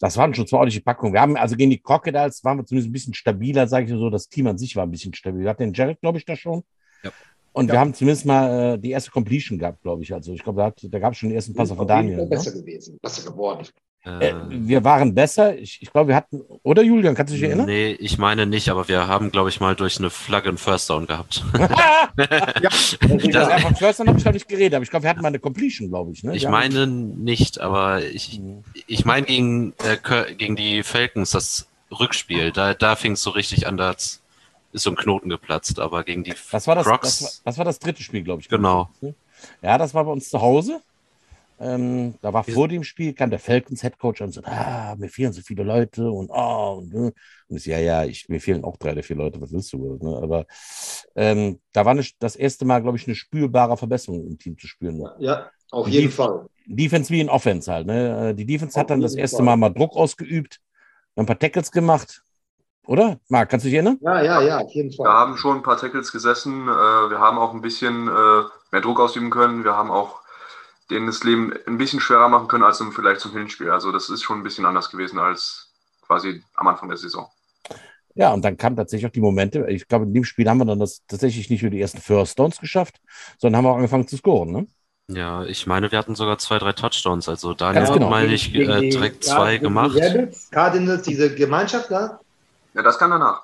[0.00, 1.12] das waren schon zwei ordentliche Packungen.
[1.12, 4.10] Wir haben also gegen die Crocodiles waren wir zumindest ein bisschen stabiler, sage ich so.
[4.10, 5.42] Das Team an sich war ein bisschen stabil.
[5.42, 6.64] Wir hatten den Jared, glaube ich, da schon.
[7.04, 7.12] Ja.
[7.52, 7.74] Und Ja.
[7.74, 10.12] wir haben zumindest mal äh, die erste Completion gehabt, glaube ich.
[10.12, 12.16] Also ich glaube, da, da gab es schon den ersten Passer von Daniel.
[12.16, 12.26] Ne?
[12.26, 13.66] Besser gewesen, besser geworden.
[14.04, 15.56] Äh, Äh, wir waren besser.
[15.56, 17.66] Ich, ich glaube, wir hatten, oder Julian, kannst du dich erinnern?
[17.66, 20.90] nee, ich meine nicht, aber wir haben, glaube ich, mal durch eine Flagge einen First
[20.90, 21.44] Down gehabt.
[22.16, 25.28] Das ja, von First Down habe ich nicht geredet, aber ich glaube, wir hatten mal
[25.28, 26.22] eine Completion, glaube ich.
[26.24, 26.36] Ne?
[26.36, 28.40] Ich meine nicht, aber ich,
[28.86, 29.96] ich meine gegen, äh,
[30.34, 34.20] gegen die Falcons das Rückspiel, da, da fing es so richtig an, da ist
[34.72, 37.64] so ein Knoten geplatzt, aber gegen die Das war das, Crocs, das, war, das war
[37.64, 38.48] das dritte Spiel, glaube ich.
[38.48, 38.90] Genau.
[39.60, 40.80] Ja, das war bei uns zu Hause.
[41.60, 45.32] Ähm, da war vor dem Spiel, kam der Falcons Headcoach und sagt, ah, mir fehlen
[45.32, 47.12] so viele Leute und oh, und, äh.
[47.48, 49.98] und ich, ja, ja, ich, mir fehlen auch drei oder vier Leute, was willst du?
[50.02, 50.18] Ne?
[50.22, 50.44] Aber
[51.14, 54.66] ähm, da war eine, das erste Mal, glaube ich, eine spürbare Verbesserung im Team zu
[54.66, 55.04] spüren.
[55.20, 56.46] Ja, auf Die- jeden Fall.
[56.66, 57.86] Defense wie in Offense halt.
[57.86, 58.30] Ne?
[58.30, 59.46] Äh, Die Defense hat Auf dann das erste Fall.
[59.46, 60.58] Mal mal Druck ausgeübt,
[61.16, 62.22] ein paar Tackles gemacht.
[62.86, 63.20] Oder?
[63.28, 63.98] Marc, kannst du dich erinnern?
[64.00, 65.08] Ja, ja, ja, auf jeden Wir Fall.
[65.12, 66.62] haben schon ein paar Tackles gesessen.
[66.68, 66.70] Äh,
[67.10, 69.64] wir haben auch ein bisschen äh, mehr Druck ausüben können.
[69.64, 70.21] Wir haben auch
[70.92, 73.70] denen das Leben ein bisschen schwerer machen können als zum, vielleicht zum Hinspiel.
[73.70, 75.72] Also das ist schon ein bisschen anders gewesen als
[76.06, 77.28] quasi am Anfang der Saison.
[78.14, 79.66] Ja, und dann kamen tatsächlich auch die Momente.
[79.70, 82.38] Ich glaube, in dem Spiel haben wir dann das tatsächlich nicht nur die ersten First
[82.38, 83.00] Downs geschafft,
[83.38, 84.52] sondern haben auch angefangen zu scoren.
[84.52, 84.66] Ne?
[85.08, 87.28] Ja, ich meine, wir hatten sogar zwei, drei Touchdowns.
[87.28, 88.10] Also Daniel Ganz hat, genau.
[88.10, 89.98] meine ich, äh, die- direkt ja, zwei die gemacht.
[90.50, 92.20] Cardinals, diese Gemeinschaft da.
[92.74, 93.42] Ja, das kann danach.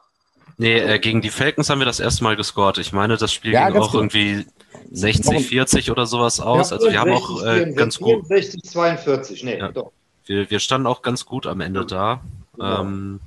[0.57, 2.79] Nee, äh, gegen die Falcons haben wir das erste Mal gescored.
[2.79, 4.03] Ich meine, das Spiel Ja, ging auch genau.
[4.03, 4.47] irgendwie
[4.91, 6.73] 60, 40 oder sowas aus.
[6.73, 9.73] also wir haben auch äh, 64, ganz gut, 64, 42, nee, Ja.
[9.73, 9.93] doch.
[10.27, 12.21] wir, wir standen auch ganz gut am Ende da.
[12.55, 12.81] Genau.
[12.83, 13.21] Ähm,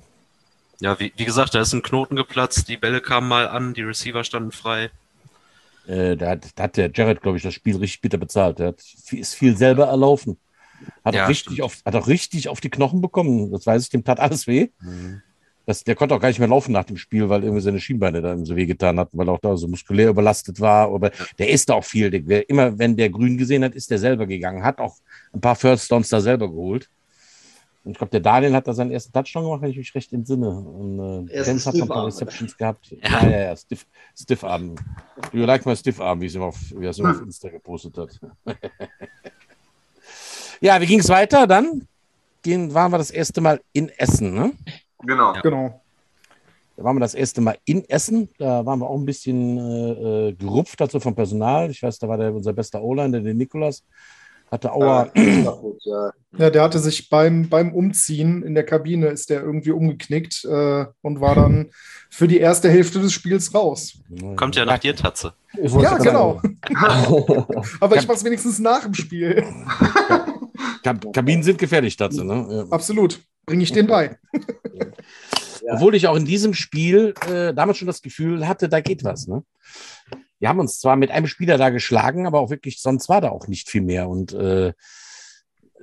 [0.79, 3.83] ja, wie, wie gesagt, da ist ein Knoten geplatzt, die Bälle kamen mal an, die
[3.83, 4.89] Receiver standen frei.
[5.87, 8.59] Äh, da, hat, da hat der Jared, glaube ich, das Spiel richtig bitter bezahlt.
[8.59, 10.37] Hat, viel- ist viel selber erlaufen.
[11.05, 11.61] Hat, Ja, auch richtig stimmt.
[11.61, 13.51] auf, hat auch richtig auf die Knochen bekommen.
[13.51, 14.69] Das weiß ich, dem tat alles weh.
[15.65, 18.21] Das, der konnte auch gar nicht mehr laufen nach dem Spiel, weil irgendwie seine Schienbeine
[18.21, 20.91] da so wehgetan hatten, weil er auch da so muskulär überlastet war.
[20.91, 22.09] Aber der ist da auch viel.
[22.09, 24.63] Der, immer wenn der grün gesehen hat, ist der selber gegangen.
[24.63, 24.95] Hat auch
[25.33, 26.89] ein paar First Downs da selber geholt.
[27.83, 30.13] Und ich glaube, der Daniel hat da seinen ersten Touchdown gemacht, wenn ich mich recht
[30.13, 30.49] entsinne.
[30.49, 32.05] Und äh, Jens hat noch ein paar.
[32.05, 32.91] Receptions gehabt.
[32.91, 33.29] Ja, Ja.
[33.29, 34.75] ja, ja, Stiff, Stiffarm.
[35.31, 37.49] Do you like my Stiffarm, wie es immer auf, wie er es immer auf Insta
[37.49, 38.19] gepostet hat.
[40.61, 41.47] ja, wie ging es weiter?
[41.47, 41.87] Dann
[42.43, 44.51] gehen, waren wir das erste Mal in Essen, ne?
[45.03, 45.33] Genau.
[45.35, 45.41] Ja.
[45.41, 45.81] Genau.
[46.77, 48.29] Da waren wir das erste Mal in Essen.
[48.37, 51.69] Da waren wir auch ein bisschen äh, äh, gerupft dazu vom Personal.
[51.69, 53.83] Ich weiß, da war der, unser bester O-Line, der, der Nikolas.
[54.51, 55.09] Hatte Aua.
[55.15, 60.43] Ja, Ja, der hatte sich beim, beim Umziehen in der Kabine ist der irgendwie umgeknickt
[60.43, 61.69] äh, und war dann
[62.09, 63.97] für die erste Hälfte des Spiels raus.
[64.35, 65.33] Kommt ja nach dir, Tatze.
[65.57, 66.41] Ja, genau.
[67.79, 69.45] Aber ich mach's wenigstens nach dem Spiel.
[70.83, 72.45] Kab Kabinen sind gefährlich dazu, ne?
[72.49, 72.65] Ja.
[72.71, 73.21] Absolut.
[73.45, 74.17] Bringe ich den bei.
[75.63, 75.75] Ja.
[75.75, 79.27] Obwohl ich auch in diesem Spiel äh, damals schon das Gefühl hatte, da geht was.
[79.27, 79.43] Ne?
[80.39, 83.29] Wir haben uns zwar mit einem Spieler da geschlagen, aber auch wirklich, sonst war da
[83.29, 84.09] auch nicht viel mehr.
[84.09, 84.73] Und äh,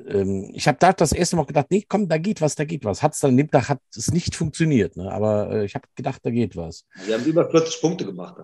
[0.06, 2.84] ähm, ich habe da das erste Mal gedacht, nee, komm, da geht was, da geht
[2.84, 3.02] was.
[3.02, 5.10] Hat's dann an dem Tag hat es nicht funktioniert, ne?
[5.12, 6.84] aber äh, ich habe gedacht, da geht was.
[7.06, 8.36] Wir haben über 40 Punkte gemacht.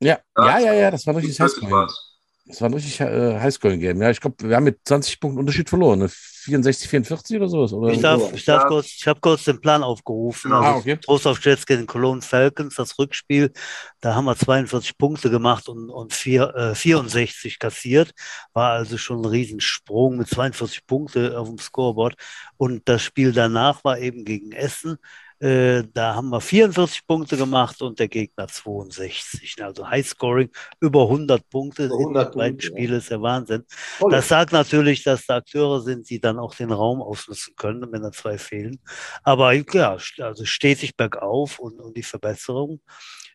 [0.00, 1.74] Ja, ja, ja, ja, das war ein richtiges 40 Highscoring.
[1.74, 2.10] war's.
[2.46, 4.02] Das war ein richtig äh, Highscoring-Game.
[4.02, 6.00] Ja, ich glaube, wir haben mit 20 Punkten Unterschied verloren.
[6.00, 6.10] Ne?
[6.44, 7.72] 64, 44 oder sowas.
[7.72, 7.92] Oder?
[7.92, 8.68] Ich darf, ich darf Ja.
[8.68, 10.50] kurz, ich habe kurz den Plan aufgerufen.
[10.50, 10.62] Genau.
[10.62, 10.96] Also Ah, okay.
[10.98, 13.52] Trost auf Jets gegen Cologne Falcons, das Rückspiel.
[14.00, 18.12] Da haben wir 42 Punkte gemacht und, und vier, äh, 64 kassiert.
[18.52, 22.14] War also schon ein Riesensprung mit 42 Punkte auf dem Scoreboard.
[22.56, 24.96] Und das Spiel danach war eben gegen Essen.
[25.44, 29.62] Äh, da haben wir 44 Punkte gemacht und der Gegner 62.
[29.62, 30.48] Also Highscoring
[30.80, 32.60] über 100 Punkte Über in 100 den beiden.
[32.62, 33.64] Spielen ist der Wahnsinn.
[33.98, 34.10] Toll.
[34.10, 38.00] Das sagt natürlich, dass da Akteure sind, die dann auch den Raum ausnutzen können, wenn
[38.00, 38.80] da zwei fehlen.
[39.22, 42.80] Aber ja, also stetig bergauf und, und die Verbesserung.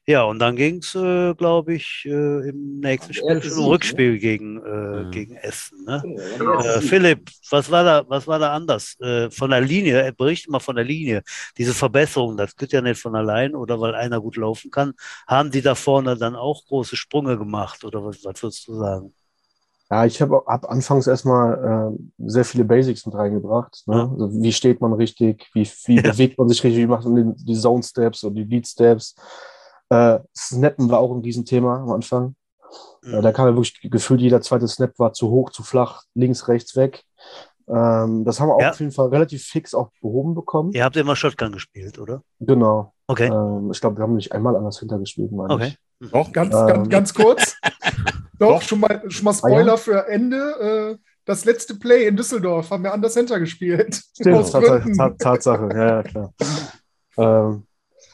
[0.09, 3.69] Ja, und dann ging es, äh, glaube ich, äh, im nächsten Spiel schon ne?
[3.69, 5.11] Rückspiel gegen, äh, Mhm.
[5.11, 5.85] gegen Essen.
[5.85, 6.01] Ne?
[6.03, 6.59] Genau.
[6.63, 8.99] Äh, Philipp, was war da, was war da anders?
[8.99, 11.21] Äh, von der Linie, äh, berichte mal von der Linie.
[11.59, 14.93] Diese Verbesserung, das geht ja nicht von allein oder weil einer gut laufen kann.
[15.27, 19.13] Haben die da vorne dann auch große Sprünge gemacht oder was, was würdest du sagen?
[19.91, 23.83] Ja, ich habe hab anfangs erstmal äh, sehr viele Basics mit reingebracht.
[23.85, 23.95] Ne?
[23.95, 24.11] Ja.
[24.11, 26.01] Also wie steht man richtig, wie, wie Ja.
[26.01, 29.15] bewegt man sich richtig, wie macht man die, die Zone Steps und die Lead Steps.
[29.89, 32.35] Äh, Snappen war auch ein Riesenthema am Anfang.
[33.03, 36.47] Äh, da kam ja wirklich gefühlt, jeder zweite Snap war zu hoch, zu flach, links,
[36.47, 37.03] rechts weg.
[37.67, 38.69] Ähm, das haben wir auch Ja.
[38.71, 40.71] auf jeden Fall relativ fix auch behoben bekommen.
[40.73, 42.23] Ihr habt immer Shotgun gespielt, oder?
[42.39, 42.93] Genau.
[43.07, 43.27] Okay.
[43.27, 45.75] Ähm, ich glaube, wir haben nicht einmal anders hintergespielt, meine Okay.
[45.99, 46.11] ich.
[46.11, 46.67] Doch, Ganz, Ähm.
[46.67, 47.55] ganz, ganz kurz.
[48.39, 48.61] Doch, Doch.
[48.61, 50.97] Schon, mal, schon mal Spoiler für Ende.
[50.97, 54.01] Äh, das letzte Play in Düsseldorf haben wir an der Center gespielt.
[54.15, 54.97] Stimmt, Tatsache, Gründen.
[54.97, 56.33] Ta- Tatsache, ja, ja, klar.
[57.17, 57.63] ähm,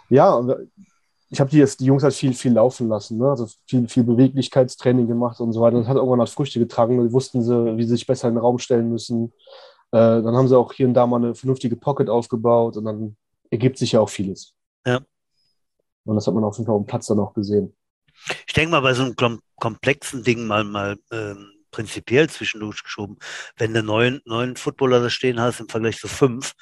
[0.10, 0.54] ja, und
[1.36, 3.30] ich habe die jetzt die Jungs halt viel, viel laufen lassen, ne?
[3.30, 5.78] also viel, viel Beweglichkeitstraining gemacht und so weiter.
[5.78, 7.06] Das hat irgendwann halt Früchte getragen.
[7.06, 9.34] Die wussten sie, wie sie sich besser in den Raum stellen müssen.
[9.91, 13.17] Äh, dann haben sie auch hier und da mal eine vernünftige Pocket aufgebaut und dann
[13.52, 14.54] ergibt sich ja auch vieles.
[14.88, 15.02] Ja.
[16.06, 17.76] Und das hat man auf jeden Fall am Platz dann auch gesehen.
[18.48, 23.17] Ich denke mal, bei so einem kom komplexen Ding mal, mal ähm, prinzipiell zwischendurch geschoben,
[23.58, 26.54] wenn du neun, neun Footballer da stehen hast im Vergleich zu fünf,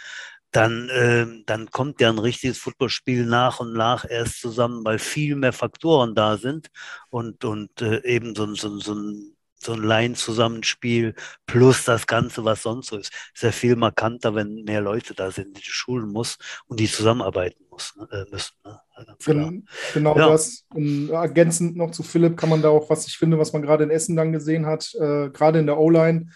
[0.56, 5.36] dann, ähm, dann kommt ja ein richtiges Footballspiel nach und nach erst zusammen, weil viel
[5.36, 6.70] mehr Faktoren da sind
[7.10, 12.44] und, und äh, eben so, ein- so, so ein, so ein Line-Zusammenspiel plus das Ganze,
[12.44, 15.70] was sonst so ist, ist ja viel markanter, wenn mehr Leute da sind, die du
[15.70, 16.38] schulen muss
[16.68, 18.54] und die zusammenarbeiten muss, ne, äh, müssen.
[18.66, 18.80] Ne?
[19.26, 20.30] Gen genau Ja.
[20.30, 20.66] das.
[20.74, 23.84] Und ergänzend noch zu Philipp kann man da auch, was ich finde, was man gerade
[23.84, 26.28] in Essen dann gesehen hat, äh, gerade in der O-Line,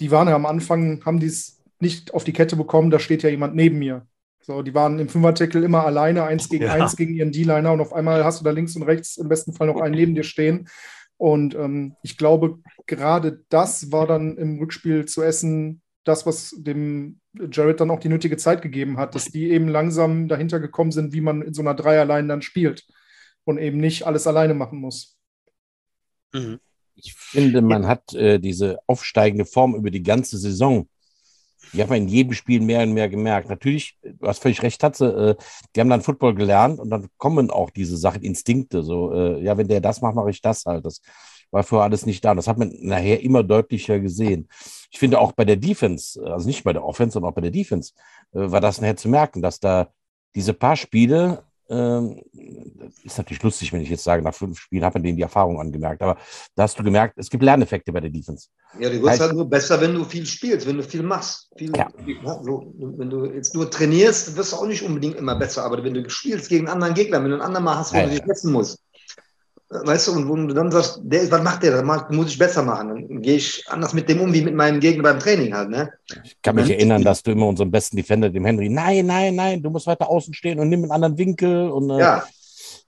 [0.00, 3.22] die waren ja am Anfang, haben die es nicht auf die Kette bekommen, da steht
[3.22, 4.06] ja jemand neben mir.
[4.40, 6.72] So, die waren im Fünfer-Tackle immer alleine, eins gegen Ja.
[6.72, 9.52] eins gegen ihren D-Liner und auf einmal hast du da links und rechts im besten
[9.52, 10.68] Fall noch einen neben dir stehen.
[11.16, 17.20] Und ähm, ich glaube, gerade das war dann im Rückspiel zu Essen das, was dem
[17.50, 21.12] Jared dann auch die nötige Zeit gegeben hat, dass die eben langsam dahinter gekommen sind,
[21.12, 22.86] wie man in so einer Dreierline dann spielt
[23.44, 25.18] und eben nicht alles alleine machen muss.
[26.32, 26.60] Mhm.
[26.94, 30.88] Ich finde, man hat äh, diese aufsteigende Form über die ganze Saison.
[31.72, 33.48] Die hat man in jedem Spiel mehr und mehr gemerkt.
[33.48, 35.42] Natürlich, du hast völlig recht, Tatze, äh,
[35.74, 38.82] die haben dann Football gelernt und dann kommen auch diese Sachen, Instinkte.
[38.82, 40.84] So, äh, ja, wenn der das macht, mache ich das halt.
[40.84, 41.00] Das
[41.50, 42.30] war vorher alles nicht da.
[42.30, 44.48] Und das hat man nachher immer deutlicher gesehen.
[44.90, 47.50] Ich finde auch bei der Defense, also nicht bei der Offense, sondern auch bei der
[47.50, 47.92] Defense,
[48.32, 49.88] äh, war das nachher zu merken, dass da
[50.34, 52.20] diese paar Spiele, ähm,
[53.02, 55.60] ist natürlich lustig, wenn ich jetzt sage, nach fünf Spielen hat man denen die Erfahrung
[55.60, 56.16] angemerkt, aber
[56.54, 58.48] da hast du gemerkt, es gibt Lerneffekte bei der Defense.
[58.78, 61.48] Ja, du wirst Heißt- halt nur besser, wenn du viel spielst, wenn du viel machst.
[61.56, 61.88] Viel, Ja.
[62.42, 65.64] so, wenn du jetzt nur trainierst, wirst du auch nicht unbedingt immer besser.
[65.64, 67.96] Aber wenn du spielst gegen einen anderen Gegner, wenn du einen anderen mal hast, wo
[67.98, 68.78] Ja, du dich messen musst,
[69.68, 71.82] weißt du, und wo du dann sagst, der, was macht der?
[71.82, 72.88] Das muss ich besser machen.
[72.88, 75.70] Dann gehe ich anders mit dem um, wie mit meinem Gegner beim Training halt.
[75.70, 75.90] Ne?
[76.24, 79.62] Ich kann mich erinnern, dass du immer unseren besten Defender, dem Henry, nein, nein, nein,
[79.62, 82.24] du musst weiter außen stehen und nimm einen anderen Winkel und äh, Ja,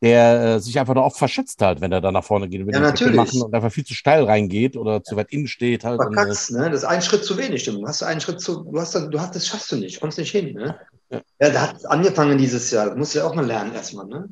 [0.01, 2.69] der äh, sich einfach da oft verschätzt halt, wenn er da nach vorne geht, und
[2.69, 3.17] will Ja, natürlich.
[3.17, 6.01] machen und einfach viel zu steil reingeht oder zu weit innen steht halt.
[6.01, 6.71] Äh, verkackst, ne?
[6.71, 7.79] Das ist ein Schritt zu wenig, stimmt.
[7.83, 10.19] Du hast einen Schritt zu, du hast, das- du hast, das schaffst du nicht, kommst
[10.19, 10.77] nicht hin, ne?
[11.11, 11.21] Ja.
[11.41, 12.87] Ja, da hat es angefangen dieses Jahr.
[12.87, 14.29] Das musst du ja auch mal lernen erstmal, ne?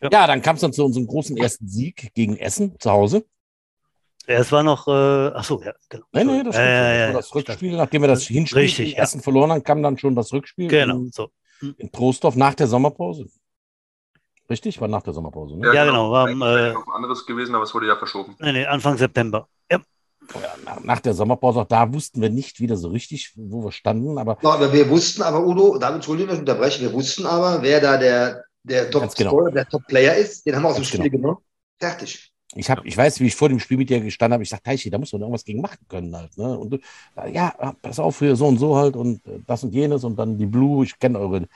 [0.00, 3.24] Ja, dann kam es dann zu unserem großen ersten Sieg gegen Essen zu Hause.
[4.26, 4.90] Ja, es war noch, äh,
[5.34, 6.04] ach so, ja, genau.
[6.12, 7.12] Nee, nee, das, ja, ja, ja, war ja.
[7.14, 9.02] das Rückspiel, nachdem wir das Hinspiel Richtig, in ja.
[9.02, 11.30] Essen verloren haben, kam dann schon das Rückspiel Genau, in, so.
[11.78, 13.26] in Trostorf nach der Sommerpause.
[14.50, 14.80] Richtig?
[14.80, 15.74] War nach der Sommerpause, ne?
[15.74, 18.34] Ja, genau, war am, Eigentlich äh, anderes gewesen, aber es wurde ja verschoben.
[18.38, 19.48] Nee, nee, Anfang September.
[19.70, 19.78] Ja,
[20.34, 23.72] Ja, nach, nach der Sommerpause, auch da wussten wir nicht wieder so richtig, wo wir
[23.72, 27.24] standen, aber Ja, aber wir wussten aber, Udo, da Entschuldigung, dass ich unterbreche, wir wussten
[27.26, 29.48] aber, wer da der, der Ganz genau.
[29.70, 30.46] Top-Player ist.
[30.46, 31.38] Den haben wir aus dem Spiel genommen.
[31.80, 32.32] Fertig.
[32.54, 34.62] ich habe, ich weiß, wie ich vor dem Spiel mit dir gestanden habe, ich sag,
[34.64, 36.58] Teichi, da muss man irgendwas gegen machen können halt, ne?
[36.58, 36.80] Und
[37.32, 37.50] ja,
[37.82, 40.46] pass auf, hier so und so halt und äh, das und jenes und dann die
[40.46, 41.46] Blue, ich kenne eure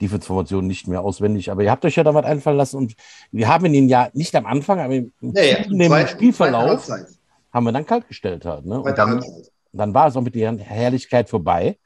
[0.00, 2.94] Defense-Formation nicht mehr auswendig, aber ihr habt euch ja da was einfallen lassen und
[3.32, 5.64] wir haben ihn ja nicht am Anfang, aber im, Ja, ja.
[5.64, 6.88] Zweite- Spielverlauf
[7.52, 8.80] haben wir dann kalt gestellt halt, ne?
[8.80, 9.22] Und dann,
[9.72, 11.78] dann war es auch mit der Herrlichkeit vorbei.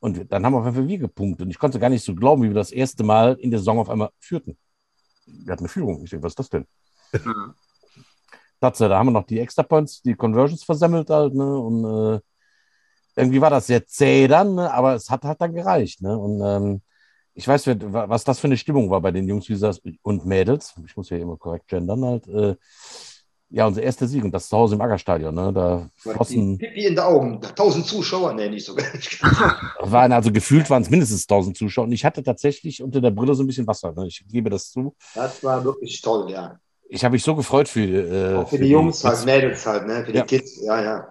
[0.00, 1.44] Und dann haben wir auf einmal wir gepunktet.
[1.44, 3.78] Und ich konnte gar nicht so glauben, wie wir das erste Mal in der Saison
[3.78, 4.56] auf einmal führten.
[5.26, 6.02] Wir hatten eine Führung.
[6.02, 6.66] Ich denke, was ist das denn?
[7.12, 7.54] Mhm.
[8.60, 11.58] Tatsache, da haben wir noch die Extra Points, die Conversions versemmelt halt, ne?
[11.58, 12.20] Und äh,
[13.16, 14.72] irgendwie war das sehr zäh dann, ne?
[14.72, 16.16] aber es hat halt dann gereicht, ne?
[16.16, 16.82] Und ähm,
[17.34, 20.74] ich weiß, was das für eine Stimmung war bei den Jungs wie gesagt, und Mädels.
[20.84, 22.28] Ich muss ja immer korrekt gendern halt.
[22.28, 22.56] Äh,
[23.50, 25.52] ja, unser erster Sieg und das zu Hause im Aggerstadion, ne?
[25.52, 27.40] Da flossen, Pipi in den Augen.
[27.56, 28.32] Tausend Zuschauer.
[28.32, 28.76] Nee, nicht so.
[29.80, 33.34] waren also gefühlt waren es mindestens 1000 Zuschauer und ich hatte tatsächlich unter der Brille
[33.34, 33.92] so ein bisschen Wasser.
[33.92, 34.06] Ne?
[34.06, 34.94] Ich gebe das zu.
[35.14, 36.58] Das war wirklich toll, ja.
[36.88, 39.26] Ich habe mich so gefreut für, äh, Auch für die Jungs halt, Kids.
[39.26, 40.04] Mädels halt, ne?
[40.04, 40.22] Für Ja.
[40.22, 41.08] die Kids, ja, ja.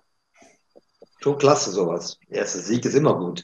[1.21, 2.17] Schon klasse sowas.
[2.29, 3.43] Erster Sieg ist immer gut.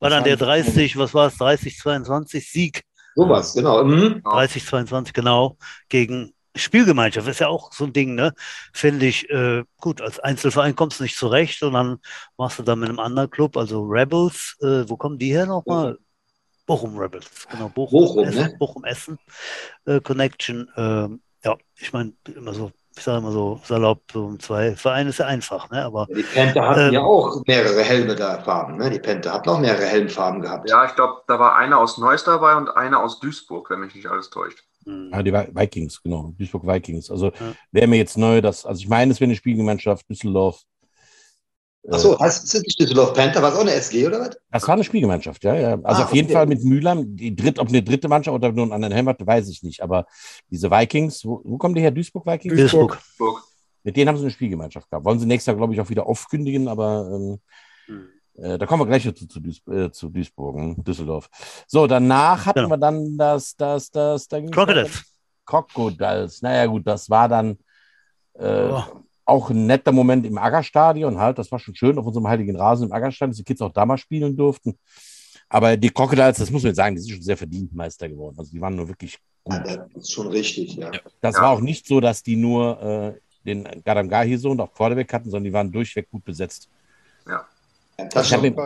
[0.00, 0.66] war dann der Wahrscheinlich.
[0.74, 2.82] 30, was war es, 30, 22 Sieg,
[3.16, 3.82] Sowas, genau.
[3.82, 4.22] Mhm.
[4.24, 4.30] Ja.
[4.30, 5.56] 30, 22 genau,
[5.88, 7.28] gegen Spielgemeinschaft.
[7.28, 8.32] Ist ja auch so ein Ding, ne?
[8.72, 11.98] Finde ich, äh, gut, als Einzelverein kommst du nicht zurecht und dann
[12.36, 15.98] machst du da mit einem anderen Club, also Rebels, äh, wo kommen die her nochmal?
[16.66, 18.56] Bochum Rebels, genau, Bochum, Bochum, Essen, ne?
[18.58, 19.18] Bochum Essen
[19.86, 20.70] äh, Connection.
[20.76, 25.08] ähm, Ja, ich meine, immer so, ich sage immer so salopp, so um zwei Vereine
[25.10, 25.82] ist ja einfach, ne?
[25.84, 28.76] Aber Die Panther hatten Ähm, ja auch mehrere Helme da Farben.
[28.76, 28.90] Ne?
[28.90, 30.68] Die Panther hatten auch mehrere Helmfarben gehabt.
[30.68, 33.94] Ja, ich glaube, da war einer aus Neuss dabei und einer aus Duisburg, wenn mich
[33.94, 34.67] nicht alles täuscht.
[34.88, 36.32] Hm, Ja, die Vi- Vikings, genau.
[36.38, 37.10] Duisburg Vikings.
[37.10, 37.54] Also Ja.
[37.72, 40.62] wäre mir jetzt neu, dass, also ich meine, es wäre eine Spielgemeinschaft Düsseldorf.
[41.84, 43.40] Äh, Achso, heißt es nicht Düsseldorf Panther?
[43.40, 44.36] War es auch eine SG oder was?
[44.50, 45.54] Das war eine Spielgemeinschaft, ja.
[45.54, 45.72] ja.
[45.82, 46.34] Also Ah, auf jeden okay.
[46.34, 47.16] Fall mit Mühlheim.
[47.16, 49.82] Die dritte, ob eine dritte Mannschaft oder nur einen anderen Helm hat, weiß ich nicht.
[49.82, 50.06] Aber
[50.50, 51.90] diese Vikings, wo, wo kommen die her?
[51.90, 52.54] Duisburg Vikings?
[52.56, 52.92] Duisburg.
[52.98, 53.44] Duisburg.
[53.84, 55.04] Mit denen haben sie eine Spielgemeinschaft gehabt.
[55.06, 57.40] Wollen sie nächstes Jahr, glaube ich, auch wieder aufkündigen, aber ähm,
[57.86, 58.08] Hm.
[58.40, 61.28] Äh, da kommen wir gleich dazu zu, Duis äh, zu Duisburg, Düsseldorf.
[61.66, 62.70] So, danach hatten Genau.
[62.70, 65.02] wir dann das, das, das, da ging's Crocodiles.
[65.44, 66.42] Crocodiles.
[66.42, 67.58] Naja, gut, das war dann
[68.38, 68.82] äh, Oh.
[69.24, 71.38] auch ein netter Moment im Aggerstadion halt.
[71.38, 73.84] Das war schon schön auf unserem heiligen Rasen im Aggerstadion, dass die Kids auch da
[73.84, 74.78] mal spielen durften.
[75.48, 78.36] Aber die Crocodiles, das muss man jetzt sagen, die sind schon sehr verdient Meister geworden.
[78.38, 79.66] Also die waren nur wirklich Ja, gut.
[79.94, 80.90] das ist schon richtig, ja.
[81.20, 81.42] Das Ja.
[81.42, 85.44] war auch nicht so, dass die nur äh, den Gadamgahi-Sohn und auch Quarterback hatten, sondern
[85.44, 86.68] die waren durchweg gut besetzt.
[87.24, 87.36] Das
[87.98, 88.44] Ich hab schon.
[88.44, 88.56] ihn-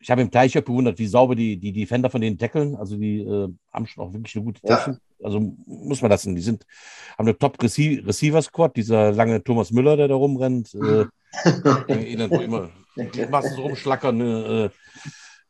[0.00, 2.76] Ich habe im Teichhoff bewundert, wie sauber die, die Defender von denen tackeln.
[2.76, 4.76] Also die äh, haben schon auch wirklich eine gute Ja.
[4.76, 5.00] Technik.
[5.22, 6.36] Also muss man lassen.
[6.36, 6.64] Die sind,
[7.18, 8.76] haben eine Top-Receiver-Squad.
[8.76, 10.72] Dieser lange Thomas Müller, der da rumrennt.
[10.74, 11.04] Äh,
[11.44, 12.70] der erinnert mich immer.
[12.96, 14.20] Die Massen so rumschlackern.
[14.20, 14.70] Äh,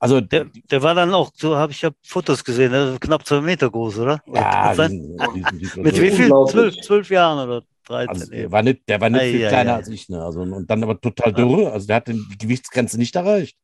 [0.00, 2.96] also Der, der war dann auch, so habe ich ja Fotos gesehen, ne?
[3.00, 4.22] knapp zwei Meter groß, oder?
[4.32, 4.90] Ja, kann die sein?
[4.90, 6.28] sind, die sind, die sind Mit wie viel?
[6.48, 9.48] Zwölf, zwölf Jahren oder 13 Also, der war nicht, der war nicht Ei, viel ei,
[9.48, 9.76] kleiner ei.
[9.76, 10.08] als ich.
[10.08, 10.22] Ne?
[10.22, 11.72] Also, und dann aber total dürre.
[11.72, 13.56] Also der hat die Gewichtsgrenze nicht erreicht.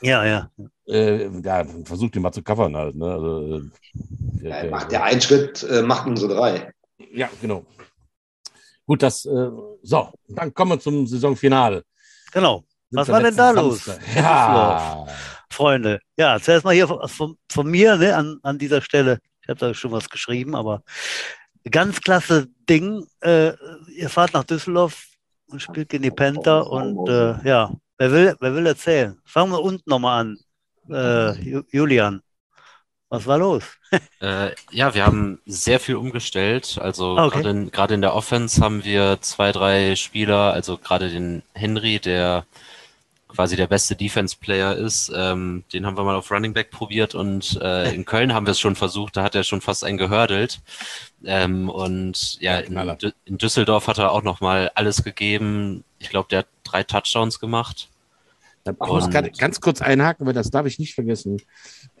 [0.00, 0.50] Ja, ja.
[0.86, 2.94] Äh, ja, versucht ihn mal zu covern halt.
[2.96, 3.06] Ne?
[3.12, 3.60] Also, äh,
[4.42, 6.72] der, Ja, der- macht der einen Schritt, äh, macht unsere drei.
[7.12, 7.64] Ja, genau.
[8.86, 9.50] Gut, das, äh,
[9.82, 11.84] so, dann kommen wir zum Saisonfinale.
[12.32, 12.64] Genau.
[12.90, 13.90] Sind Was war denn da los?
[14.14, 15.06] Ja,
[15.50, 16.00] Freunde.
[16.16, 19.18] Ja, zuerst mal hier von, von, von mir ne, an, an dieser Stelle.
[19.42, 20.82] Ich habe da schon was geschrieben, aber
[21.70, 23.04] ganz klasse Ding.
[23.20, 23.52] Äh,
[23.96, 25.06] ihr fahrt nach Düsseldorf
[25.46, 29.18] und spielt gegen die Panther und äh, ja, wer will, wer will erzählen?
[29.24, 30.38] Fangen wir unten nochmal an.
[30.90, 32.22] Äh, Ju- Julian,
[33.08, 33.62] was war los?
[34.20, 36.76] Äh, ja, wir haben sehr viel umgestellt.
[36.80, 37.36] Also Ah, okay.
[37.36, 42.00] gerade in, gerade in der Offense haben wir zwei, drei Spieler, also gerade den Henry,
[42.00, 42.44] der
[43.38, 45.12] quasi der beste Defense-Player ist.
[45.14, 48.50] Ähm, den haben wir mal auf Running Back probiert und äh, in Köln haben wir
[48.50, 50.58] es schon versucht, da hat er schon fast einen gehördelt.
[51.24, 52.76] Ähm, und ja, in,
[53.26, 55.84] in Düsseldorf hat er auch nochmal alles gegeben.
[56.00, 57.88] Ich glaube, der hat drei Touchdowns gemacht.
[58.66, 61.40] Ich muss ganz kurz einhaken, weil das darf ich nicht vergessen.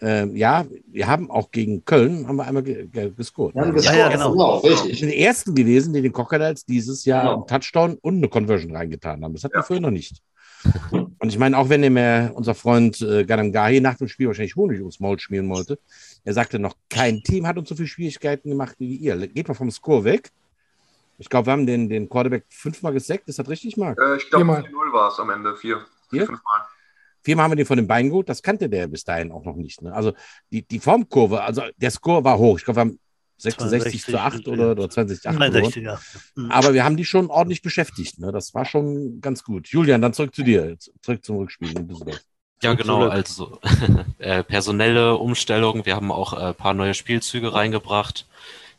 [0.00, 3.54] Ähm, ja, wir haben auch gegen Köln haben wir einmal ge ge gescored.
[3.54, 4.32] Wir haben Wir Ja, gescored, ja, genau.
[4.32, 5.00] genau, sind richtig.
[5.02, 7.34] die ersten gewesen, die den Crocodiles dieses Jahr Genau.
[7.36, 9.34] einen Touchdown und eine Conversion reingetan haben.
[9.34, 9.62] Das hatten wir Ja.
[9.62, 10.16] vorher noch nicht.
[11.20, 14.56] Und ich meine, auch wenn mir unser Freund äh, Gadam Gahi nach dem Spiel wahrscheinlich
[14.56, 15.78] Honig ums Maul schmieren wollte,
[16.24, 19.16] er sagte noch, kein Team hat uns so viele Schwierigkeiten gemacht wie ihr.
[19.28, 20.30] Geht mal vom Score weg.
[21.18, 23.28] Ich glaube, wir haben den, den Quarterback fünfmal gesackt.
[23.28, 23.98] Ist das richtig, Marc?
[23.98, 24.62] Äh, ich glaube, Viermal.
[24.62, 25.56] 4-0 war es am Ende.
[25.56, 25.84] Vier.
[26.10, 26.26] Vier?
[26.26, 26.60] Fünfmal.
[27.22, 28.28] Viermal haben wir den von den Beinen geholt.
[28.28, 29.82] Das kannte der bis dahin auch noch nicht.
[29.82, 29.92] Ne?
[29.92, 30.12] Also
[30.52, 32.58] die, die Formkurve, also der Score war hoch.
[32.58, 32.98] Ich glaube, wir haben
[33.38, 35.52] 66 zu 8 62 oder, oder 20 zu 8 gewonnen.
[35.52, 36.00] 63, ja.
[36.34, 36.50] Mhm.
[36.50, 38.18] Aber wir haben die schon ordentlich beschäftigt.
[38.18, 38.32] Ne?
[38.32, 39.68] Das war schon ganz gut.
[39.68, 40.76] Julian, dann zurück zu dir.
[41.00, 42.20] Zurück zum Rückspiel in Düsseldorf.
[42.62, 43.08] Ja, genau.
[43.08, 43.60] Also
[44.18, 45.86] äh, personelle Umstellung.
[45.86, 48.26] Wir haben auch ein äh, paar neue Spielzüge reingebracht.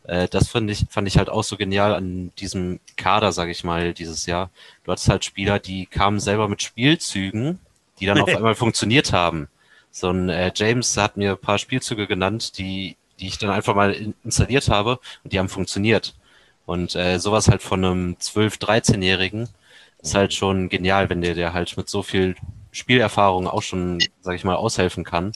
[0.03, 3.63] Äh, das fand ich, fand ich halt auch so genial an diesem Kader, sage ich
[3.63, 4.49] mal, dieses Jahr.
[4.83, 7.59] Du hattest halt Spieler, die kamen selber mit Spielzügen,
[7.99, 9.47] die dann auf einmal funktioniert haben.
[9.91, 13.75] So ein äh, James hat mir ein paar Spielzüge genannt, die, die ich dann einfach
[13.75, 16.15] mal in, installiert habe und die haben funktioniert.
[16.65, 19.49] Und äh, sowas halt von einem 12-, 13-Jährigen
[20.01, 22.35] ist halt schon genial, wenn der, der halt mit so viel
[22.71, 25.33] Spielerfahrung auch schon, sag ich mal, aushelfen kann.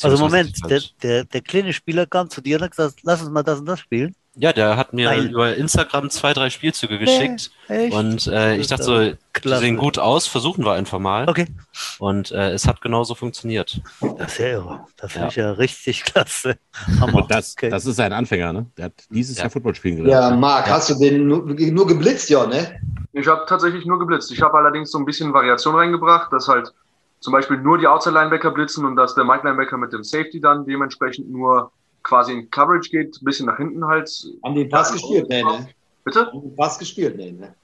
[0.00, 3.22] Also Moment, halt- der, der, der kleine Spieler kam zu dir und hat gesagt, lass
[3.22, 4.14] uns mal das und das spielen.
[4.36, 5.26] Ja, der hat mir Geil.
[5.30, 7.50] über Instagram zwei, drei Spielzüge geschickt.
[7.68, 7.94] Echt?
[7.94, 9.16] Und äh, ich dachte so, die
[9.58, 11.28] sehen gut aus, versuchen wir einfach mal.
[11.28, 11.46] Okay,
[12.00, 13.80] Und äh, es hat genauso funktioniert.
[14.18, 14.86] das ist ja irre.
[14.96, 15.30] Das finde Ja.
[15.30, 16.56] ich ja richtig klasse.
[17.00, 17.22] Hammer.
[17.22, 17.70] Und das, Okay.
[17.70, 18.52] das ist ein Anfänger.
[18.52, 18.66] Ne?
[18.76, 19.44] Der hat dieses Ja.
[19.44, 20.32] Jahr Football spielen gelernt.
[20.32, 22.80] Ja, Marc, hast du den nur, nur geblitzt, ja, ne?
[23.12, 24.32] Ich habe tatsächlich nur geblitzt.
[24.32, 26.72] Ich habe allerdings so ein bisschen Variation reingebracht, dass halt
[27.20, 31.30] zum Beispiel nur die Outside-Linebacker blitzen und dass der Mike-Linebacker mit dem Safety dann dementsprechend
[31.30, 31.70] nur
[32.04, 34.08] quasi in Coverage geht, ein bisschen nach hinten halt.
[34.44, 35.26] Haben die den Pass gespielt?
[35.28, 35.68] Nee, ne?
[36.04, 36.26] Bitte?
[36.26, 37.16] Haben die den Pass gespielt?
[37.16, 37.54] Nee, ne?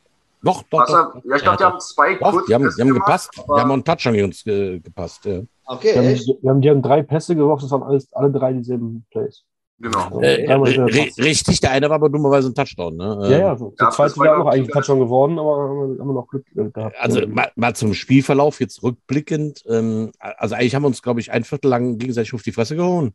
[0.43, 1.14] Doch, doch, doch.
[1.24, 3.30] ja, ich glaube, die haben zwei doch kurze die, haben, Pässe die haben gemacht, gepasst.
[3.36, 5.24] Die haben auch einen Touch an uns ge gepasst.
[5.26, 5.41] Ja.
[5.66, 8.53] Okay, Wir haben, wir, haben, die haben drei Pässe geworfen, das waren alles, alle drei
[8.55, 9.45] dieselben Plays.
[9.82, 10.20] Genau.
[10.20, 11.24] Äh, Dreimal ri- hintereinander.
[11.24, 12.97] richtig, der eine war aber dummerweise ein Touchdown.
[12.97, 13.18] Ne?
[13.22, 13.74] Ja, Ähm, ja, so.
[13.78, 16.26] Der Ja, zweite war auch eigentlich auch- Touchdown geworden, aber haben wir, haben wir noch
[16.28, 16.97] Glück äh, gehabt.
[16.99, 19.62] Also mal, mal zum Spielverlauf jetzt rückblickend.
[19.68, 22.76] Ähm, also eigentlich haben wir uns, glaube ich, ein Viertel lang gegenseitig auf die Fresse
[22.76, 23.12] gehauen.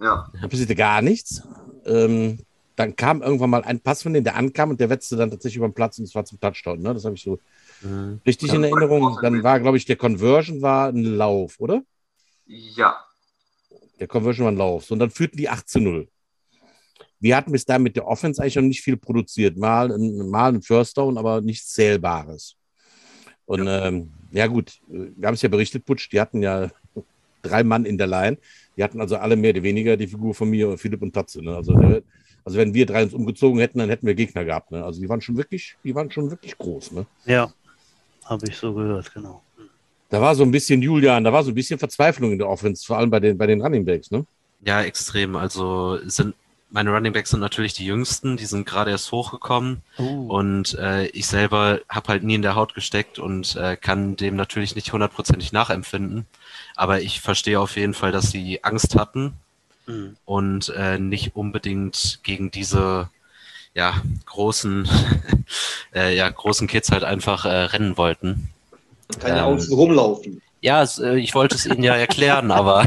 [0.00, 0.30] Ja.
[0.40, 1.42] Da passierte gar nichts.
[1.84, 2.38] Ähm,
[2.76, 5.56] dann kam irgendwann mal ein Pass von denen, der ankam und der wetzte dann tatsächlich
[5.56, 6.80] über den Platz und es war zum Touchdown.
[6.80, 6.94] Ne?
[6.94, 7.38] Das habe ich so
[7.80, 8.20] Mhm.
[8.26, 9.18] richtig in Erinnerung.
[9.22, 11.82] Dann war, glaube ich, der Conversion war ein Lauf, oder?
[12.46, 12.96] Ja,
[14.00, 14.90] Der Conversion war ein Lauf.
[14.90, 16.08] Und dann führten die 8 zu 0.
[17.20, 19.56] Wir hatten bis dahin mit der Offense eigentlich noch nicht viel produziert.
[19.56, 22.54] Mal ein, mal ein First Down, aber nichts Zählbares.
[23.44, 26.70] Und ja, ähm, ja gut, wir haben es ja berichtet, Putsch, die hatten ja
[27.42, 28.38] drei Mann in der Line.
[28.76, 31.42] Die hatten also alle mehr oder weniger die Figur von mir, Philipp und Tatze.
[31.42, 31.56] Ne?
[31.56, 32.02] Also, der,
[32.44, 34.70] also wenn wir drei uns umgezogen hätten, dann hätten wir Gegner gehabt.
[34.70, 34.84] Ne?
[34.84, 36.92] Also die waren schon wirklich, die waren schon wirklich groß.
[36.92, 37.06] Ne?
[37.26, 37.52] Ja,
[38.24, 39.42] habe ich so gehört, genau.
[40.10, 42.86] Da war so ein bisschen Julian, da war so ein bisschen Verzweiflung in der Offense,
[42.86, 44.24] vor allem bei den, bei den Running Backs, ne?
[44.64, 45.36] Ja, extrem.
[45.36, 46.34] Also sind
[46.70, 51.06] meine Running Backs sind natürlich die jüngsten, die sind gerade erst hochgekommen Uh, und äh,
[51.08, 54.92] ich selber habe halt nie in der Haut gesteckt und äh, kann dem natürlich nicht
[54.92, 56.26] hundertprozentig nachempfinden.
[56.78, 59.34] Aber ich verstehe auf jeden Fall, dass sie Angst hatten
[59.86, 60.16] mhm.
[60.24, 63.10] und äh, nicht unbedingt gegen diese
[63.74, 63.94] ja
[64.26, 64.88] großen
[65.94, 68.48] äh, ja großen Kids halt einfach äh, rennen wollten.
[69.18, 70.40] Keine Ähm, außen rumlaufen.
[70.60, 72.86] Ja, es, äh, ich wollte es Ihnen ja erklären, aber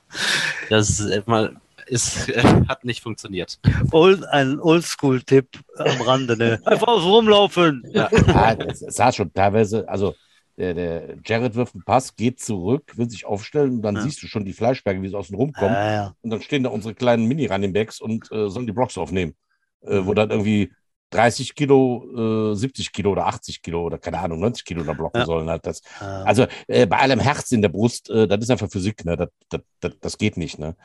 [0.70, 1.56] das äh, mal
[1.88, 3.58] ist, äh, hat nicht funktioniert.
[3.90, 5.46] Old, ein Oldschool-Tipp
[5.76, 6.58] am Rande, ne?
[6.64, 7.84] Einfach rumlaufen.
[7.92, 8.08] Ja.
[8.26, 10.14] Ja, es es sah schon teilweise, also
[10.60, 14.02] der, der Jared wirft einen Pass, geht zurück, will sich aufstellen und dann Ja.
[14.02, 15.74] siehst du schon die Fleischberge, wie sie außen rumkommen.
[15.76, 16.14] Ja, ja.
[16.22, 19.34] Und dann stehen da unsere kleinen Mini-Running-Backs und äh, sollen die Blocks aufnehmen.
[19.82, 20.70] Äh, wo dann irgendwie
[21.08, 25.24] 30 Kilo, äh, 70 Kilo oder 80 Kilo oder keine Ahnung, 90 Kilo da blocken
[25.24, 25.48] sollen.
[25.48, 29.04] Halt das, also äh, bei allem Herz in der Brust, äh, das ist einfach Physik,
[29.06, 29.16] ne?
[29.16, 30.76] Das, das, das, das geht nicht, ne?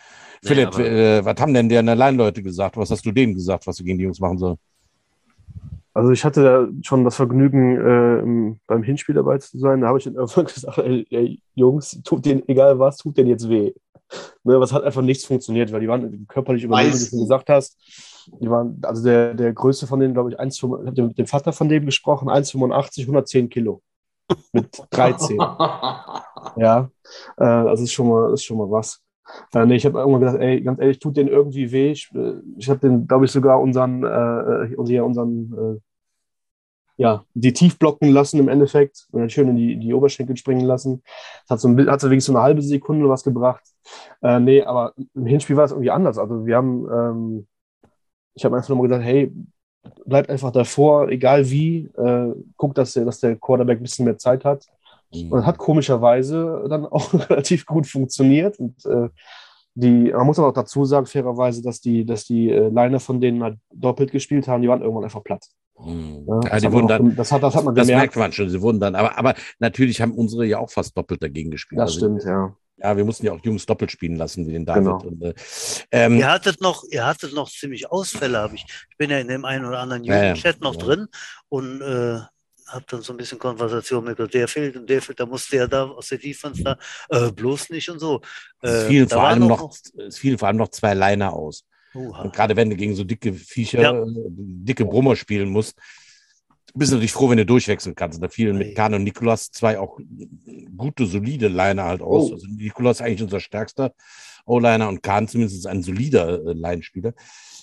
[0.41, 2.78] Philipp, äh, was haben denn die Line-Leute gesagt?
[2.78, 4.57] Was hast du denen gesagt, was sie gegen die Jungs machen sollen?
[5.96, 9.82] Also ich hatte da schon das Vergnügen, äh, im- beim Hinspiel dabei zu sein.
[9.82, 13.30] Da habe ich dann irgendwann gesagt, ey, ey, Jungs, tut denen, egal was, tut denen
[13.30, 13.74] jetzt weh.
[14.43, 17.50] Ne, was hat einfach nichts funktioniert, weil die waren körperlich überlegen, wie du schon gesagt
[17.50, 17.78] hast.
[18.41, 21.28] Die waren, also der, der größte von denen, glaube ich, 1, ich habe mit dem
[21.28, 23.82] Vater von dem gesprochen, 1,85, 110 Kilo.
[24.54, 25.38] Mit 13.
[26.58, 26.89] Ja,
[27.38, 29.02] äh, also ist schon mal, ist schon mal was.
[29.54, 31.91] Äh, nee, ich habe irgendwann gesagt, ey, ganz ehrlich, tut denen irgendwie weh.
[31.91, 35.80] Ich, äh, ich habe den, glaube ich, sogar unseren, äh, unseren, äh,
[36.98, 40.66] ja, die tief blocken lassen im Endeffekt und dann schön in die, die Oberschenkel springen
[40.66, 41.04] lassen.
[41.43, 43.64] Das hat so, ein, hat so wenigstens so eine halbe Sekunde was gebracht.
[44.22, 46.18] Äh, nee, aber im Hinspiel war es irgendwie anders.
[46.18, 47.48] Also wir haben, ähm,
[48.34, 49.34] ich habe einfach nochmal gesagt, hey,
[50.06, 54.18] bleibt einfach davor, egal wie, äh, guckt, dass der, dass der Quarterback ein bisschen mehr
[54.18, 54.66] Zeit hat.
[55.12, 58.60] Und das hat komischerweise dann auch relativ gut funktioniert.
[58.60, 59.10] Und äh,
[59.76, 63.20] die, man muss aber auch dazu sagen, fairerweise, dass die, dass die äh, Liner von
[63.20, 65.46] denen halt doppelt gespielt haben, die waren irgendwann einfach platt.
[65.78, 66.26] Hm.
[66.28, 68.15] Ja, das, die hat wurden dann, gem- das, hat, das hat man das gemerkt.
[68.15, 71.21] merkt man schon, sie wurden dann, aber, aber natürlich haben unsere ja auch fast doppelt
[71.21, 71.80] dagegen gespielt.
[71.80, 72.55] Das Also, stimmt, ja.
[72.78, 74.84] Ja, wir mussten ja auch Jungs doppelt spielen lassen, wie den David.
[74.84, 74.97] Genau.
[74.99, 75.34] Und, äh,
[75.91, 78.65] ähm, Ihr hattet noch, ihr hattet noch ziemlich Ausfälle, habe ich.
[78.89, 80.21] Ich bin ja in dem einen oder anderen Ja, ja.
[80.23, 80.82] Jugendchat noch Ja.
[80.84, 81.07] drin
[81.47, 82.19] und äh,
[82.67, 85.67] habe dann so ein bisschen Konversation mit der fehlt und der fehlt, da musste ja
[85.67, 86.78] da aus der Defense da
[87.09, 88.21] äh, bloß nicht und so.
[88.61, 89.73] es, Äh, fielen da vor allem noch,
[90.07, 91.63] es fielen vor allem noch zwei Liner aus.
[92.32, 94.06] Gerade wenn du gegen so dicke Viecher, Ja.
[94.08, 95.78] dicke Brummer spielen musst,
[96.74, 98.22] bist du natürlich froh, wenn du durchwechseln kannst.
[98.22, 100.00] Da fielen mit Kahn und Nikolas zwei auch
[100.76, 102.32] gute, solide Liner halt aus.
[102.32, 102.34] Oh.
[102.34, 103.93] Also Nikolas ist eigentlich unser stärkster
[104.46, 107.14] O-Liner und Kahn zumindest ein solider äh, Linespieler.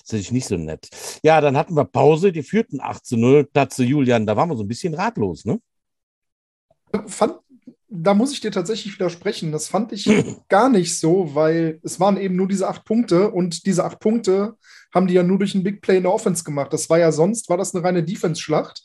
[0.02, 0.88] Das ist nicht so nett.
[1.22, 3.48] Ja, dann hatten wir Pause, die führten 8 zu 0.
[3.52, 5.60] Tatze Julian, da waren wir so ein bisschen ratlos, ne?
[7.06, 7.34] fand,
[7.94, 9.52] da muss ich dir tatsächlich widersprechen.
[9.52, 10.08] Das fand ich
[10.48, 14.56] gar nicht so, weil es waren eben nur diese acht Punkte und diese acht Punkte
[14.94, 16.72] haben die ja nur durch einen Big Play in der Offense gemacht.
[16.72, 18.84] Das war ja sonst, war das eine reine Defense-Schlacht.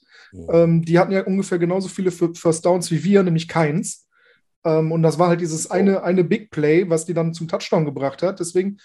[0.51, 4.07] Ähm, die hatten ja ungefähr genauso viele Fir- First Downs wie wir, nämlich keins.
[4.65, 7.85] Ähm, und das war halt dieses eine, eine Big Play, was die dann zum Touchdown
[7.85, 8.39] gebracht hat.
[8.39, 8.77] Deswegen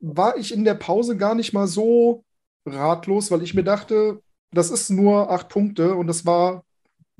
[0.00, 2.24] war ich in der Pause gar nicht mal so
[2.66, 4.20] ratlos, weil ich mir dachte,
[4.52, 6.64] das ist nur acht Punkte und das war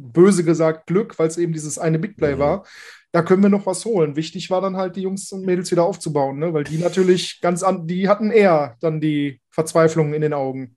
[0.00, 2.38] böse gesagt Glück, weil es eben dieses eine Big Play Mhm.
[2.40, 2.66] war.
[3.12, 4.14] Da können wir noch was holen.
[4.16, 6.54] Wichtig war dann halt, die Jungs und Mädels wieder aufzubauen, ne?
[6.54, 10.76] weil die natürlich ganz an, die hatten eher dann die Verzweiflung in den Augen.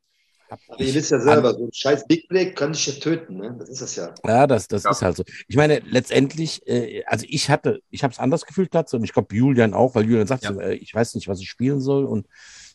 [0.49, 3.55] Aber ihr wisst ja selber, so ein scheiß Big Play kann dich ja töten, ne?
[3.57, 4.13] Das ist das ja.
[4.24, 4.91] Ja, das, das Ja.
[4.91, 5.24] ist halt so.
[5.47, 9.13] Ich meine, letztendlich, äh, also ich hatte, ich habe es anders gefühlt dazu und ich
[9.13, 10.53] glaube Julian auch, weil Julian sagt, Ja.
[10.53, 12.28] so, äh, ich weiß nicht, was ich spielen soll und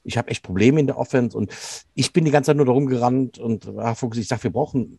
[0.03, 1.53] ich habe echt Probleme in der Offense und
[1.95, 4.99] ich bin die ganze Zeit nur darum gerannt und ah, Fuchs, ich sag, wir brauchen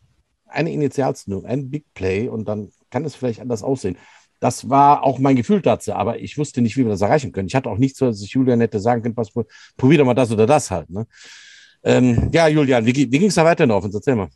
[0.49, 3.97] eine Initialzündung, ein Big Play und dann kann es vielleicht anders aussehen.
[4.39, 7.47] Das war auch mein Gefühl dazu, aber ich wusste nicht, wie wir das erreichen können.
[7.47, 9.31] Ich hatte auch nichts, was ich Julian hätte sagen können, was,
[9.75, 10.89] probier doch mal das oder das halt.
[10.89, 11.05] Ne?
[11.83, 13.97] Ähm, ja, Julian, wie, wie ging es da weiter in der Offense?
[13.97, 14.29] Erzähl mal.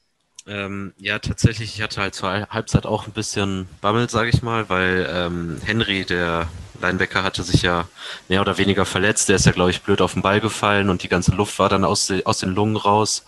[0.45, 4.67] Ähm, ja, tatsächlich, ich hatte halt zur Halbzeit auch ein bisschen Bammel, sage ich mal,
[4.69, 6.49] weil ähm, Henry, der
[6.81, 7.87] Linebacker hatte sich ja
[8.27, 9.29] mehr oder weniger verletzt.
[9.29, 11.69] Der ist ja, glaube ich, blöd auf den Ball gefallen und die ganze Luft war
[11.69, 13.23] dann aus, aus den Lungen raus.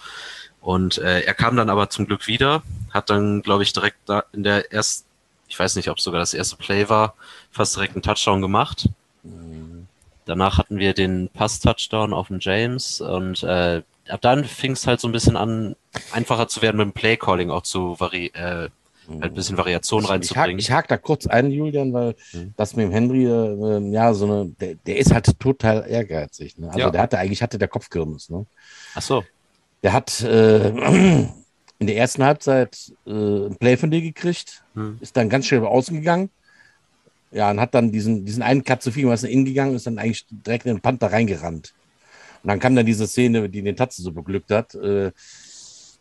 [0.65, 4.23] Und äh, er kam dann aber zum Glück wieder, hat dann, glaube ich, direkt da
[4.33, 5.05] in der ersten,
[5.47, 7.13] ich weiß nicht, ob es sogar das erste Play war,
[7.51, 8.89] fast direkt einen Touchdown gemacht.
[10.25, 14.99] Danach hatten wir den Pass-Touchdown auf den James und äh, ab dann fing es halt
[14.99, 15.75] so ein bisschen an,
[16.11, 18.69] einfacher zu werden mit dem Play-Calling auch zu vari äh,
[19.07, 20.57] halt ein bisschen Variation Ich hake reinzubringen.
[20.57, 22.55] ich hak da kurz ein, Julian, weil Mhm.
[22.57, 26.57] das mit dem Henry, äh, ja, so eine, der, der ist halt total ehrgeizig.
[26.57, 26.69] Ne?
[26.69, 26.89] Also Ja.
[26.89, 28.31] der hatte eigentlich hatte der Kopfkirmes.
[28.31, 28.47] Ne?
[28.95, 29.23] Ach so.
[29.85, 30.69] Der hat äh,
[31.79, 34.97] in der ersten Halbzeit äh, ein Play von dir gekriegt, Hm.
[34.99, 36.31] ist dann ganz schnell über außen gegangen.
[37.31, 39.85] Ja, und hat dann diesen, diesen einen Cut zu viel, was nach innen gegangen ist,
[39.85, 41.75] dann eigentlich direkt in den Panther reingerannt.
[42.41, 44.73] Und dann kam dann diese Szene, die den Tatze so beglückt hat.
[44.73, 45.11] Äh,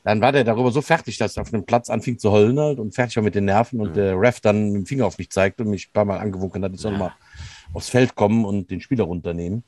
[0.03, 2.79] dann war der darüber so fertig, dass er auf dem Platz anfing zu heulen halt
[2.79, 3.95] und fertig war mit den Nerven und Mhm.
[3.95, 6.65] der Ref dann mit dem Finger auf mich zeigte und mich ein paar Mal angewunken
[6.65, 6.99] hat, ich soll Ja.
[6.99, 7.13] mal
[7.75, 9.63] aufs Feld kommen und den Spieler runternehmen.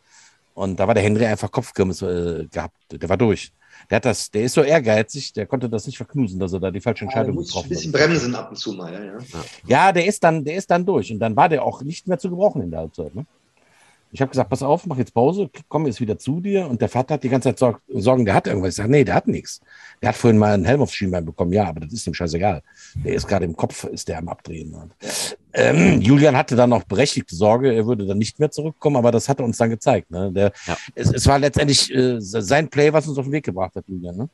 [0.55, 2.77] Und da war der Henry einfach Kopfkirmes äh, gehabt.
[2.91, 3.53] Der war durch.
[3.91, 6.71] Der hat das, der ist so ehrgeizig, der konnte das nicht verknusen, dass er da
[6.71, 8.01] die falsche Ja, Entscheidung muss ein getroffen bisschen hat.
[8.01, 8.93] bremsen ab und zu mal.
[8.93, 9.19] Ja, ja.
[9.67, 11.13] Ja, der ist dann, der ist dann durch.
[11.13, 13.15] Und dann war der auch nicht mehr zu gebrauchen in der Halbzeit.
[13.15, 13.25] Ne?
[14.17, 16.67] Ich habe gesagt, pass auf, mach jetzt Pause, komm jetzt wieder zu dir.
[16.67, 18.71] Und der Vater hat die ganze Zeit Sorg- Sorgen, der hat irgendwas.
[18.71, 19.61] Ich sage, nee, der hat nichts.
[20.01, 21.53] Der hat vorhin mal einen Helm aufs Schienbein bekommen.
[21.53, 22.63] Ja, aber das ist ihm scheißegal.
[23.05, 24.75] Der ist gerade im Kopf, ist der am Abdrehen.
[25.53, 29.29] Ähm, Julian hatte dann auch berechtigte Sorge, er würde dann nicht mehr zurückkommen, aber das
[29.29, 30.11] hat er uns dann gezeigt.
[30.11, 30.33] Ne?
[30.33, 30.79] Der, Ja.
[30.95, 34.17] es, es war letztendlich äh, sein Play, was uns auf den Weg gebracht hat, Julian.
[34.17, 34.29] Ne?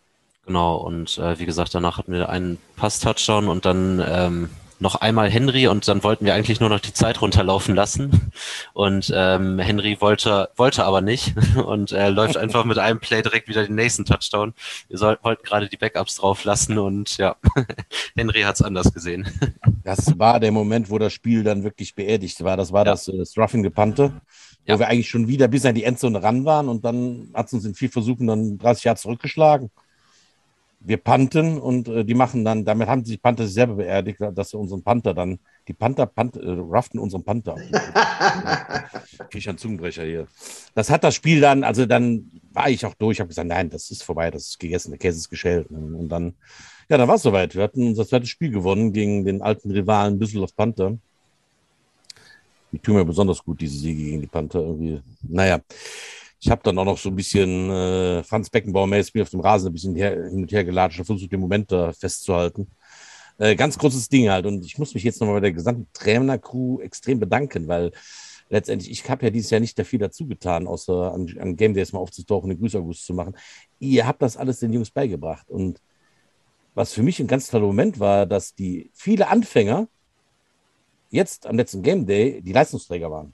[0.46, 4.48] Genau, und äh, wie gesagt, danach hatten wir einen Pass-Touchdown und dann ähm,
[4.82, 8.32] noch einmal Henry und dann wollten wir eigentlich nur noch die Zeit runterlaufen lassen.
[8.74, 13.48] Und ähm, Henry wollte, wollte aber nicht und äh, läuft einfach mit einem Play direkt
[13.48, 14.52] wieder den nächsten Touchdown.
[14.88, 17.36] Wir soll, wollten gerade die Backups drauf lassen und ja,
[18.16, 19.26] Henry hat's anders gesehen.
[19.84, 22.56] Das war der Moment, wo das Spiel dann wirklich beerdigt war.
[22.56, 22.92] Das war Ja.
[22.92, 24.12] das äh, Struffing gepannte,
[24.66, 24.78] wo Ja.
[24.80, 27.64] wir eigentlich schon wieder bis an die Endzone ran waren und dann hat es uns
[27.64, 29.70] in vier Versuchen dann 30 Jahre zurückgeschlagen.
[30.84, 34.50] Wir panten und äh, die machen dann, damit haben sich Panther sich selber beerdigt, dass
[34.50, 37.54] sie unseren Panther dann, die Panther, Panther äh, raften unseren Panther.
[39.30, 40.26] Krieg ich einen Zungenbrecher hier.
[40.74, 43.90] Das hat das Spiel dann, also dann war ich auch durch, habe gesagt, nein, das
[43.90, 45.70] ist vorbei, das ist gegessen, der Käse ist geschält.
[45.70, 46.34] Und dann,
[46.88, 47.54] ja, dann war es soweit.
[47.54, 50.98] Wir hatten unser zweites Spiel gewonnen gegen den alten Rivalen Düsseldorf Panther.
[52.72, 55.00] Die tun mir besonders gut, diese Siege gegen die Panther irgendwie.
[55.22, 55.60] Naja,
[56.44, 59.72] ich habe dann auch noch so ein bisschen äh, Franz Beckenbauer-mäßig auf dem Rasen ein
[59.72, 62.68] bisschen her, hin und her gelatscht und versucht, den Moment da festzuhalten.
[63.38, 64.44] Äh, ganz großes Ding halt.
[64.46, 67.92] Und ich muss mich jetzt nochmal bei der gesamten Trainer-Crew extrem bedanken, weil
[68.48, 71.92] letztendlich, ich habe ja dieses Jahr nicht viel dazu getan, außer an, an Game Days
[71.92, 73.36] mal aufzutauchen, den Grüßaugust zu machen.
[73.78, 75.48] Ihr habt das alles den Jungs beigebracht.
[75.48, 75.80] Und
[76.74, 79.86] was für mich ein ganz toller Moment war, dass die viele Anfänger
[81.10, 83.32] jetzt am letzten Game Day die Leistungsträger waren.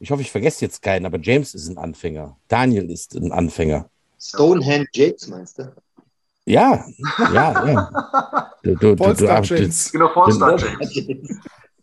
[0.00, 2.36] Ich hoffe, ich vergesse jetzt keinen, aber James ist ein Anfänger.
[2.48, 3.88] Daniel ist ein Anfänger.
[4.20, 5.72] Stonehenge Jakes, meinst du?
[6.46, 6.84] Ja,
[7.32, 8.52] ja, ja.
[8.62, 9.92] Du, du, du, du, Polestar du, James.
[9.92, 10.94] Genau, Fallstar Den- James.
[10.94, 11.28] ich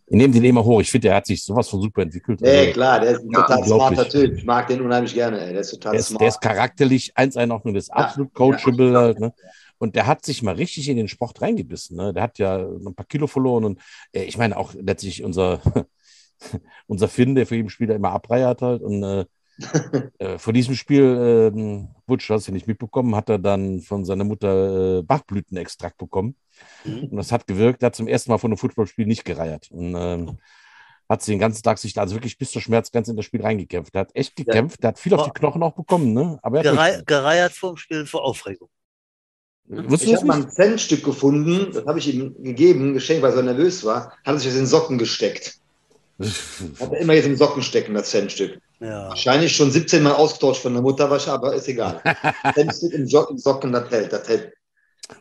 [0.07, 0.81] nehme den immer hoch.
[0.81, 2.41] Ich finde, der hat sich sowas von super entwickelt.
[2.41, 4.37] Ja, Also, klar, der ist ein Ja, total smarter Typ.
[4.37, 5.51] Ich mag den unheimlich gerne, ey.
[5.51, 6.21] Der ist total der, ist, smart.
[6.21, 9.33] der ist charakterlich eins Einordnung, der ist Ja, absolut coachable halt, ne?
[9.77, 11.97] Und der hat sich mal richtig in den Sport reingebissen.
[11.97, 12.13] Ne?
[12.13, 13.81] Der hat ja ein paar Kilo verloren und
[14.13, 15.59] äh, ich meine auch letztlich unser,
[16.87, 18.81] unser Finn, der für jeden Spieler immer abreiert halt.
[18.81, 19.25] Und äh,
[20.19, 24.23] äh, vor diesem Spiel, ähm, Butch, hast du nicht mitbekommen, hat er dann von seiner
[24.23, 26.35] Mutter äh, Bachblütenextrakt bekommen.
[26.83, 27.05] Mhm.
[27.05, 27.83] Und das hat gewirkt.
[27.83, 29.69] Er hat zum ersten Mal von einem Footballspiel nicht gereiert.
[29.71, 30.37] Und ähm,
[31.07, 33.41] hat sich den ganzen Tag sich da also wirklich bis zur Schmerzgrenze in das Spiel
[33.41, 33.93] reingekämpft.
[33.93, 36.39] Er hat echt gekämpft, der hat viel auf die Knochen auch bekommen, ne?
[36.41, 38.69] Aber er hat Gerei gereiert vorm Spiel vor Aufregung.
[39.67, 43.37] Wusstest Ich habe mal ein Centstück gefunden, das habe ich ihm gegeben, geschenkt, weil er
[43.37, 45.59] so nervös war, hat er sich das in den Socken gesteckt.
[46.19, 48.59] Hat er immer jetzt im Socken stecken, das Centstück.
[48.79, 49.09] Ja.
[49.09, 52.01] Wahrscheinlich schon 17 Mal ausgetauscht von der Mutter, wahrscheinlich, aber ist egal.
[52.53, 54.53] Centstück im Jo- im Socken, das hält, das hält.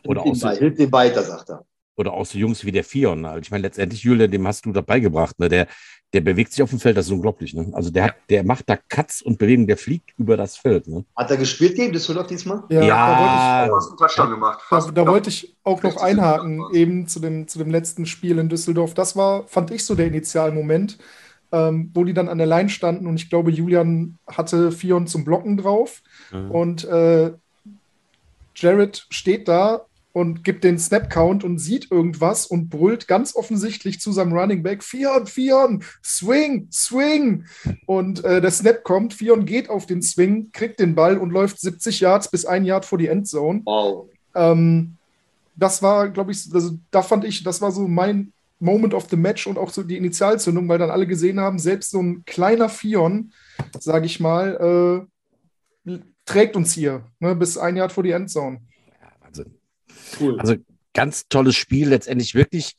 [0.05, 1.65] Oder auch so- hilft ihm weiter, sagt er.
[1.97, 3.25] Oder auch so Jungs wie der Fion.
[3.25, 3.45] Halt.
[3.45, 5.39] Ich meine, letztendlich, Julian, dem hast du dabei gebracht.
[5.39, 5.47] Ne?
[5.47, 5.67] Der,
[6.13, 7.53] der bewegt sich auf dem Feld, das ist unglaublich.
[7.53, 7.69] Ne?
[7.73, 10.87] Also der, hat, der macht da Cuts und Bewegungen, der fliegt über das Feld.
[10.87, 11.03] Ne?
[11.15, 12.63] Hat er gespielt gegen Düsseldorf diesmal?
[12.69, 13.65] Ja, Ja.
[13.65, 17.47] Da, wollte ich, da, Fast da wollte ich auch noch 50 einhaken, eben zu dem,
[17.47, 18.93] zu dem letzten Spiel in Düsseldorf.
[18.93, 20.97] Das war, fand ich so der Initialmoment,
[21.51, 25.25] ähm, wo die dann an der Line standen und ich glaube, Julian hatte Fion zum
[25.25, 26.01] Blocken drauf
[26.31, 26.51] Mhm.
[26.51, 27.33] und äh,
[28.55, 29.85] Jared steht da
[30.15, 34.81] und gibt den Snap-Count und sieht irgendwas und brüllt ganz offensichtlich zu seinem Running Back,
[34.81, 37.43] Fion, Fion, Swing, Swing.
[37.85, 41.59] Und äh, der Snap kommt, Fion geht auf den Swing, kriegt den Ball und läuft
[41.59, 43.61] 70 Yards bis ein Yard vor die Endzone.
[43.65, 44.07] Wow.
[44.33, 44.95] Ähm,
[45.53, 49.17] das war, glaube ich, also da fand ich, das war so mein Moment of the
[49.17, 52.69] Match und auch so die Initialzündung, weil dann alle gesehen haben, selbst so ein kleiner
[52.69, 53.33] Fion,
[53.81, 55.05] sage ich mal,
[55.85, 58.61] äh, trägt uns hier ne, bis ein Jahr vor die Endzone.
[60.19, 60.39] Cool.
[60.39, 60.55] Also
[60.93, 62.75] ganz tolles Spiel, letztendlich wirklich,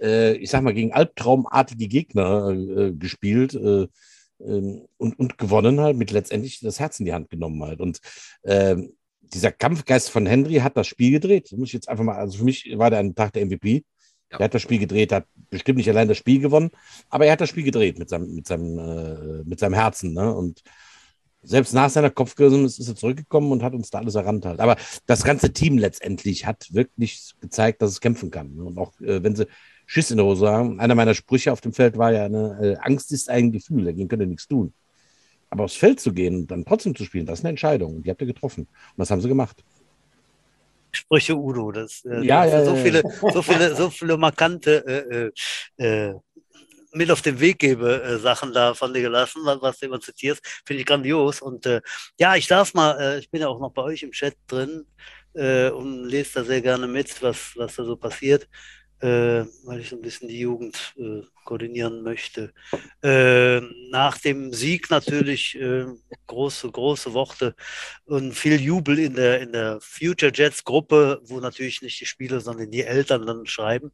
[0.00, 3.88] äh, ich sag mal, gegen albtraumartige Gegner äh, gespielt äh,
[4.40, 7.80] ähm, und, und gewonnen halt, mit letztendlich das Herz in die Hand genommen halt.
[7.80, 8.00] Und
[8.44, 11.50] ähm, dieser Kampfgeist von Henry hat das Spiel gedreht.
[11.50, 13.84] Das muss ich jetzt einfach mal, also für mich war der ein Tag der MVP.
[14.30, 14.38] Ja.
[14.38, 16.70] Er hat das Spiel gedreht, hat bestimmt nicht allein das Spiel gewonnen,
[17.08, 20.12] aber er hat das Spiel gedreht mit seinem, mit seinem, äh, mit seinem Herzen.
[20.12, 20.34] Ne?
[20.34, 20.62] Und
[21.46, 24.60] selbst nach seiner Kopfgerissen ist, er zurückgekommen und hat uns da alles errannt halt.
[24.60, 24.76] Aber
[25.06, 28.58] das ganze Team letztendlich hat wirklich gezeigt, dass es kämpfen kann.
[28.60, 29.46] Und auch äh, wenn sie
[29.86, 32.76] Schiss in der Hose haben, einer meiner Sprüche auf dem Feld war ja, eine, äh,
[32.82, 34.74] Angst ist ein Gefühl, dagegen könnt ihr nichts tun.
[35.48, 37.96] Aber aufs Feld zu gehen und dann trotzdem zu spielen, das ist eine Entscheidung.
[37.96, 38.62] Und die habt ihr getroffen.
[38.64, 39.62] Und das haben sie gemacht.
[40.90, 45.32] Sprüche Udo, das, äh, Ja, ja, so ja, viele, so viele, so viele markante
[45.78, 46.14] äh, äh, äh,
[46.96, 50.00] mit auf den Weg gebe äh, Sachen da von dir gelassen, was, was du immer
[50.00, 51.40] zitierst, finde ich grandios.
[51.42, 51.80] Und äh,
[52.18, 54.86] ja, ich darf mal, äh, ich bin ja auch noch bei euch im Chat drin
[55.34, 58.48] äh, und lese da sehr gerne mit, was, was da so passiert,
[59.00, 62.52] weil ich so ein bisschen die Jugend äh, koordinieren möchte.
[63.02, 65.86] Äh, nach dem Sieg natürlich äh,
[66.26, 67.54] große, große Worte
[68.04, 72.40] und viel Jubel in der, in der Future Jets Gruppe, wo natürlich nicht die Spieler,
[72.40, 73.92] sondern die Eltern dann schreiben.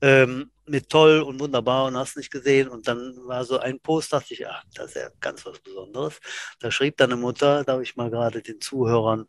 [0.00, 2.68] Ähm, mit toll und wunderbar und hast nicht gesehen.
[2.68, 6.20] Und dann war so ein Post, dachte ich, ach, das ist ja ganz was Besonderes.
[6.60, 9.26] Da schrieb deine Mutter, darf ich mal gerade den Zuhörern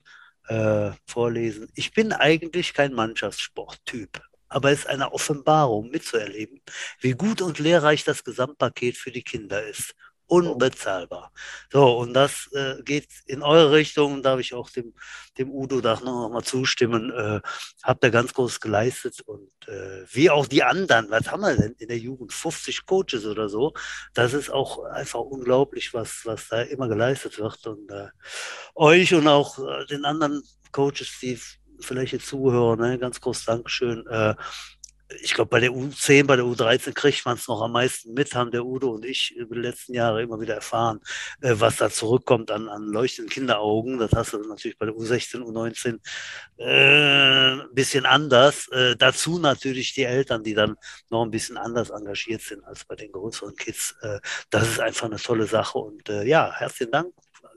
[0.47, 1.69] äh, vorlesen.
[1.75, 4.21] Ich bin eigentlich kein Mannschaftssporttyp,
[4.53, 6.61] aber es ist eine Offenbarung mitzuerleben,
[6.99, 9.95] wie gut und lehrreich das Gesamtpaket für die Kinder ist.
[10.27, 11.31] Unbezahlbar.
[11.71, 14.93] So, und das äh, geht in eure Richtung, darf ich auch dem,
[15.37, 17.11] dem Udo da noch mal zustimmen.
[17.11, 17.41] Äh,
[17.83, 21.73] habt ihr ganz groß geleistet und äh, wie auch die anderen, was haben wir denn
[21.77, 22.31] in der Jugend?
[22.31, 23.73] 50 Coaches oder so.
[24.13, 27.67] Das ist auch einfach unglaublich, was, was da immer geleistet wird.
[27.67, 28.07] Und äh,
[28.75, 30.41] euch und auch äh, den anderen
[30.71, 31.39] Coaches, die
[31.85, 32.97] vielleicht jetzt zuhören, ne?
[32.97, 34.05] ganz groß Dankeschön.
[34.07, 34.35] Äh,
[35.21, 38.33] ich glaube, bei der U10, bei der U13 kriegt man es noch am meisten mit,
[38.33, 40.99] haben der Udo und ich über die letzten Jahre immer wieder erfahren,
[41.41, 43.99] äh, was da zurückkommt an, an leuchtenden Kinderaugen.
[43.99, 45.99] Das hast du natürlich bei der U16, U19
[46.57, 48.67] äh, ein bisschen anders.
[48.69, 50.75] Äh, dazu natürlich die Eltern, die dann
[51.09, 53.95] noch ein bisschen anders engagiert sind als bei den größeren Kids.
[54.01, 54.19] Äh,
[54.49, 55.77] das ist einfach eine tolle Sache.
[55.77, 57.13] Und äh, ja, herzlichen Dank,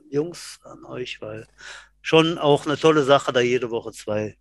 [0.09, 1.47] Jungs, an euch, weil
[2.07, 4.37] schon auch eine tolle Sache, da jede Woche zwei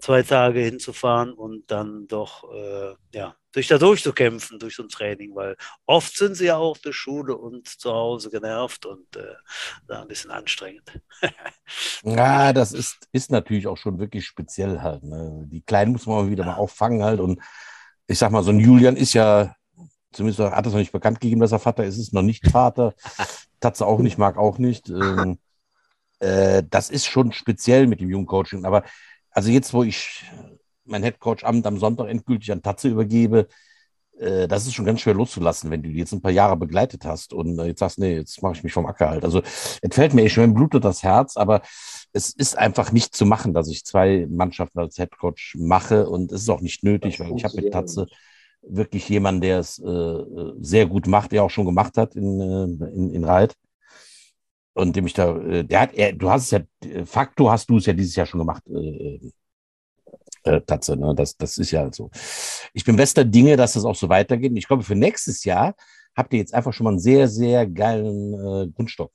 [0.00, 5.34] zwei Tage hinzufahren und dann doch äh, ja, sich da durchzukämpfen durch so ein Training,
[5.34, 9.34] weil oft sind sie ja auch durch Schule und zu Hause genervt und äh,
[9.86, 11.00] da ein bisschen anstrengend.
[12.02, 15.02] Ja, das ist, ist natürlich auch schon wirklich speziell halt.
[15.02, 15.44] Ne?
[15.48, 17.20] Die Kleinen muss man wieder mal auffangen halt.
[17.20, 17.42] Und
[18.06, 19.54] ich sag mal, so ein Julian ist ja,
[20.12, 22.94] zumindest hat es noch nicht bekannt gegeben, dass er Vater ist, ist noch nicht Vater.
[23.60, 24.88] Tatze auch nicht, mag auch nicht.
[24.88, 25.38] Ähm,
[26.20, 28.64] äh, das ist schon speziell mit dem Jugendcoaching.
[28.64, 28.84] Aber
[29.30, 30.24] also jetzt, wo ich
[30.84, 33.46] mein Headcoach-Amt am Sonntag endgültig an Tatze übergebe,
[34.18, 37.04] äh, das ist schon ganz schwer loszulassen, wenn du die jetzt ein paar Jahre begleitet
[37.04, 39.24] hast und äh, jetzt sagst, nee, jetzt mache ich mich vom Acker halt.
[39.24, 41.62] Also es fällt mir, ich mir blutet das Herz, aber
[42.12, 46.42] es ist einfach nicht zu machen, dass ich zwei Mannschaften als Headcoach mache und es
[46.42, 48.06] ist auch nicht nötig, weil ich habe mit Tatze
[48.62, 50.24] wirklich jemanden, der es äh,
[50.60, 53.54] sehr gut macht, der auch schon gemacht hat in, äh, in, in Reit.
[54.74, 57.68] Und dem ich da, äh, der hat, er, du hast es ja, de facto hast
[57.68, 59.18] du es ja dieses Jahr schon gemacht, äh,
[60.44, 61.14] äh, Tatze, ne?
[61.14, 62.10] das, das ist ja so.
[62.72, 64.50] Ich bin bester Dinge, dass das auch so weitergeht.
[64.50, 65.74] Und ich glaube, für nächstes Jahr
[66.16, 69.12] habt ihr jetzt einfach schon mal einen sehr, sehr geilen äh, Grundstock.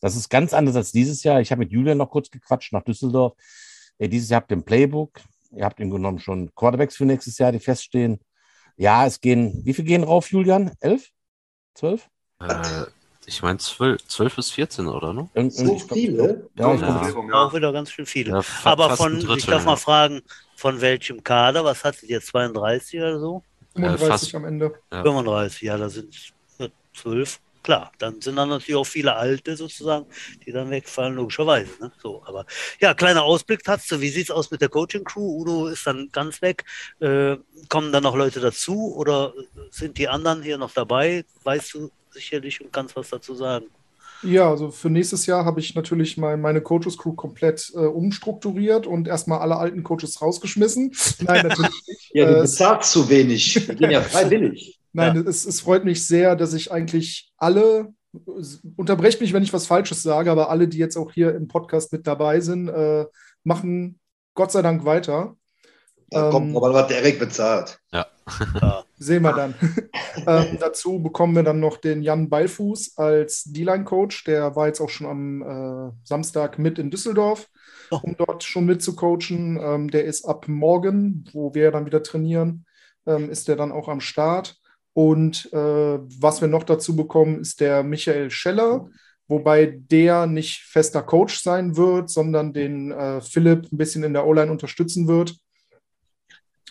[0.00, 1.40] Das ist ganz anders als dieses Jahr.
[1.40, 3.34] Ich habe mit Julian noch kurz gequatscht nach Düsseldorf.
[3.98, 5.20] Ey, dieses Jahr habt ihr ein Playbook.
[5.54, 8.18] Ihr habt im genommen schon Quarterbacks für nächstes Jahr, die feststehen.
[8.76, 10.72] Ja, es gehen, wie viel gehen rauf, Julian?
[10.80, 11.10] Elf?
[11.74, 12.08] Zwölf?
[12.40, 12.84] Äh,
[13.26, 15.12] ich meine 12, 12 bis 14, oder?
[15.12, 15.28] Ne?
[15.34, 16.48] Irgend- So ich glaub- viele?
[16.56, 17.10] Ja, Ja.
[17.10, 17.32] ja.
[17.34, 18.30] Auch wieder ganz schön viele.
[18.32, 19.66] Ja, Aber von, Drittel, ich darf ja.
[19.70, 20.22] mal fragen,
[20.56, 21.64] von welchem Kader?
[21.64, 22.20] Was hattet ihr?
[22.20, 23.42] 32 oder so?
[23.74, 24.74] 35 fast- am Ende.
[24.92, 25.02] Ja.
[25.02, 26.14] 35, ja, da sind
[26.58, 27.40] ja, 12.
[27.62, 30.06] Klar, dann sind dann natürlich auch viele Alte sozusagen,
[30.44, 31.70] die dann wegfallen, logischerweise.
[31.80, 31.92] Ne?
[32.02, 32.44] So, aber
[32.80, 34.00] ja, kleiner Ausblick hast du.
[34.00, 35.40] Wie sieht es aus mit der Coaching-Crew?
[35.42, 36.64] Udo ist dann ganz weg.
[36.98, 37.36] Äh,
[37.68, 39.32] kommen dann noch Leute dazu oder
[39.70, 41.24] sind die anderen hier noch dabei?
[41.44, 43.66] Weißt du sicherlich und kannst was dazu sagen.
[44.22, 48.86] Ja, also für nächstes Jahr habe ich natürlich mein, meine Coaches Crew komplett äh, umstrukturiert
[48.86, 50.94] und erstmal alle alten Coaches rausgeschmissen.
[51.20, 52.10] Nein, natürlich nicht.
[52.14, 53.54] Ja, du Äh, bezahlst zu wenig.
[53.68, 54.78] Die gehen ja freiwillig.
[54.92, 57.92] Nein, es, es freut mich sehr, dass ich eigentlich alle,
[58.76, 61.92] unterbrecht mich, wenn ich was Falsches sage, aber alle, die jetzt auch hier im Podcast
[61.92, 63.06] mit dabei sind, äh,
[63.42, 63.98] machen
[64.34, 65.36] Gott sei Dank weiter.
[66.12, 67.78] Da kommt Ähm, aber was der Erik bezahlt.
[67.92, 68.06] Ja.
[68.98, 69.54] Sehen wir dann.
[70.26, 74.24] ähm, dazu bekommen wir dann noch den Jan Beilfuß als D-Line-Coach.
[74.24, 77.48] Der war jetzt auch schon am äh, Samstag mit in Düsseldorf,
[77.90, 78.00] Oh.
[78.02, 79.58] um dort schon mitzucoachen.
[79.62, 82.64] Ähm, der ist ab morgen, wo wir dann wieder trainieren,
[83.06, 84.56] ähm, ist der dann auch am Start.
[84.94, 88.88] Und äh, was wir noch dazu bekommen, ist der Michael Scheller,
[89.28, 94.26] wobei der nicht fester Coach sein wird, sondern den äh, Philipp ein bisschen in der
[94.26, 95.36] O-Line unterstützen wird.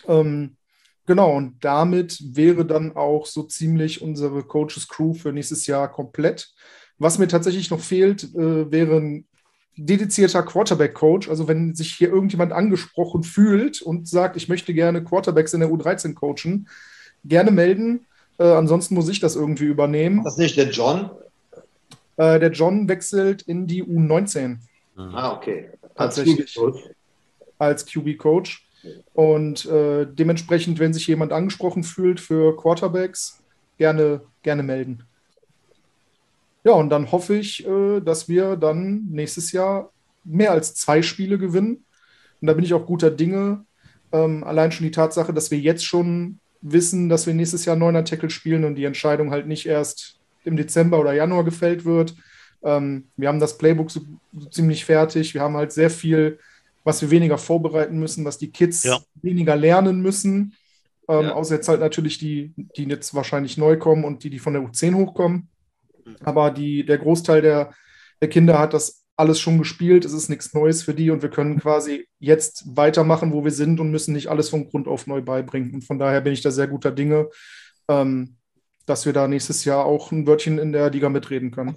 [0.08, 0.56] Ähm,
[1.04, 6.52] Genau, und damit wäre dann auch so ziemlich unsere Coaches Crew für nächstes Jahr komplett.
[6.98, 9.26] Was mir tatsächlich noch fehlt, äh, wäre ein
[9.76, 11.28] dedizierter Quarterback-Coach.
[11.28, 15.70] Also wenn sich hier irgendjemand angesprochen fühlt und sagt, ich möchte gerne Quarterbacks in der
[15.70, 16.68] U13 coachen,
[17.24, 18.06] gerne melden.
[18.38, 20.22] Äh, ansonsten muss ich das irgendwie übernehmen.
[20.22, 21.10] Das ist nicht der John?
[22.16, 24.58] Äh, der John wechselt in die U19
[24.94, 25.14] Mhm.
[25.14, 25.70] Ah, okay.
[25.96, 26.56] Tatsächlich.
[27.58, 28.61] als QB-Coach.
[29.14, 33.42] Und äh, dementsprechend, wenn sich jemand angesprochen fühlt für Quarterbacks,
[33.78, 35.04] gerne, gerne melden.
[36.64, 39.90] Ja, und dann hoffe ich, äh, dass wir dann nächstes Jahr
[40.24, 41.84] mehr als zwei Spiele gewinnen.
[42.40, 43.64] Und da bin ich auch guter Dinge.
[44.12, 48.04] Ähm, allein schon die Tatsache, dass wir jetzt schon wissen, dass wir nächstes Jahr neuner
[48.04, 52.14] Tackle spielen und die Entscheidung halt nicht erst im Dezember oder Januar gefällt wird.
[52.62, 54.00] Ähm, wir haben das Playbook so,
[54.36, 55.34] so ziemlich fertig.
[55.34, 56.38] Wir haben halt sehr viel,
[56.84, 58.98] was wir weniger vorbereiten müssen, was die Kids Ja.
[59.22, 60.54] weniger lernen müssen.
[61.08, 61.34] Ähm, Ja.
[61.34, 64.62] Außer jetzt halt natürlich die, die jetzt wahrscheinlich neu kommen und die, die von der
[64.62, 65.48] U10 hochkommen.
[66.24, 67.72] Aber die, der Großteil der,
[68.20, 70.04] der Kinder hat das alles schon gespielt.
[70.04, 73.78] Es ist nichts Neues für die und wir können quasi jetzt weitermachen, wo wir sind
[73.78, 75.74] und müssen nicht alles von Grund auf neu beibringen.
[75.74, 77.28] Und von daher bin ich da sehr guter Dinge,
[77.88, 78.36] ähm,
[78.86, 81.76] dass wir da nächstes Jahr auch ein Wörtchen in der Liga mitreden können.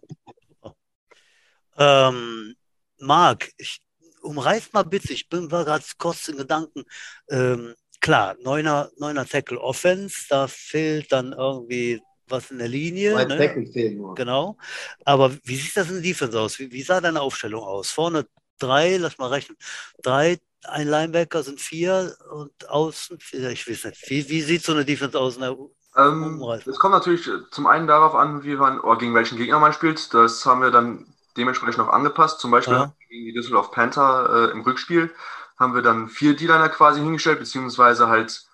[1.78, 2.56] Ähm,
[3.00, 3.80] Marc, ich
[4.26, 6.84] umreiß mal bitte, ich bin gerade kurz in Gedanken.
[7.30, 13.14] Ähm, klar, neuner, neuner Tackle Offense, da fehlt dann irgendwie was in der Linie.
[13.14, 13.38] Zwei Ne?
[13.38, 14.16] Tackle fehlen nur.
[14.16, 14.58] Genau.
[15.06, 16.60] Aber wie sieht das in der Defense aus?
[16.60, 17.92] Wie, wie sah deine Aufstellung aus?
[17.92, 18.26] Vorne
[18.60, 19.58] drei, lass mal rechnen,
[20.02, 24.10] drei, ein Linebacker sind vier und außen, vier, ich weiß nicht.
[24.10, 25.36] Wie, wie sieht so eine Defense aus?
[25.36, 25.56] In der,
[25.98, 29.60] Ähm, es kommt natürlich äh, zum einen darauf an, wie man, oder gegen welchen Gegner
[29.60, 30.14] man spielt.
[30.14, 31.06] Das haben wir dann
[31.38, 32.40] dementsprechend noch angepasst.
[32.40, 32.94] Zum Beispiel Ja.
[33.10, 35.14] gegen die Düsseldorf Panther äh, im Rückspiel
[35.58, 38.46] haben wir dann vier D-Liner quasi hingestellt, beziehungsweise halt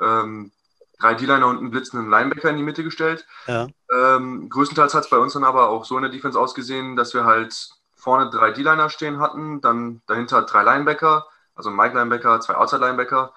[0.00, 0.50] ähm,
[0.98, 3.26] drei D-Liner und einen blitzenden Linebacker in die Mitte gestellt.
[3.46, 6.96] ja, Ähm, größtenteils hat es bei uns dann aber auch so in der Defense ausgesehen,
[6.96, 12.40] dass wir halt vorne drei D-Liner stehen hatten, dann dahinter drei Linebacker, also ein Mike-Linebacker,
[12.40, 13.32] zwei Outside-Linebacker,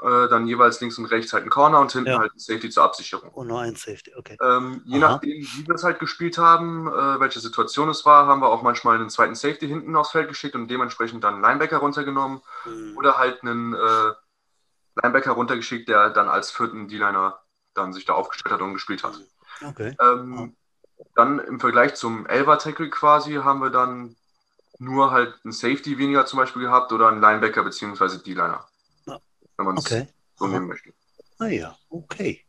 [0.00, 2.18] äh, dann jeweils links und rechts halt ein Corner und hinten Ja.
[2.18, 3.30] halt ein Safety zur Absicherung.
[3.30, 4.36] und nur ein Safety, okay.
[4.42, 5.12] Ähm, je Aha.
[5.12, 8.62] nachdem, wie wir es halt gespielt haben, äh, welche Situation es war, haben wir auch
[8.62, 12.96] manchmal einen zweiten Safety hinten aufs Feld geschickt und dementsprechend dann einen Linebacker runtergenommen Hm.
[12.96, 14.12] oder halt einen äh,
[15.02, 17.38] Linebacker runtergeschickt, der dann als vierten D-Liner
[17.74, 19.20] dann sich da aufgestellt hat und gespielt hat.
[19.64, 19.96] Okay.
[20.00, 20.56] Ähm,
[21.14, 24.16] dann im Vergleich zum Elver-Tackle quasi haben wir dann
[24.80, 28.66] nur halt einen Safety weniger zum Beispiel gehabt oder einen Linebacker beziehungsweise D-Liner.
[29.58, 30.06] Wenn man es Okay.
[30.36, 30.90] so nehmen möchte.
[31.38, 32.40] Ah ja, okay.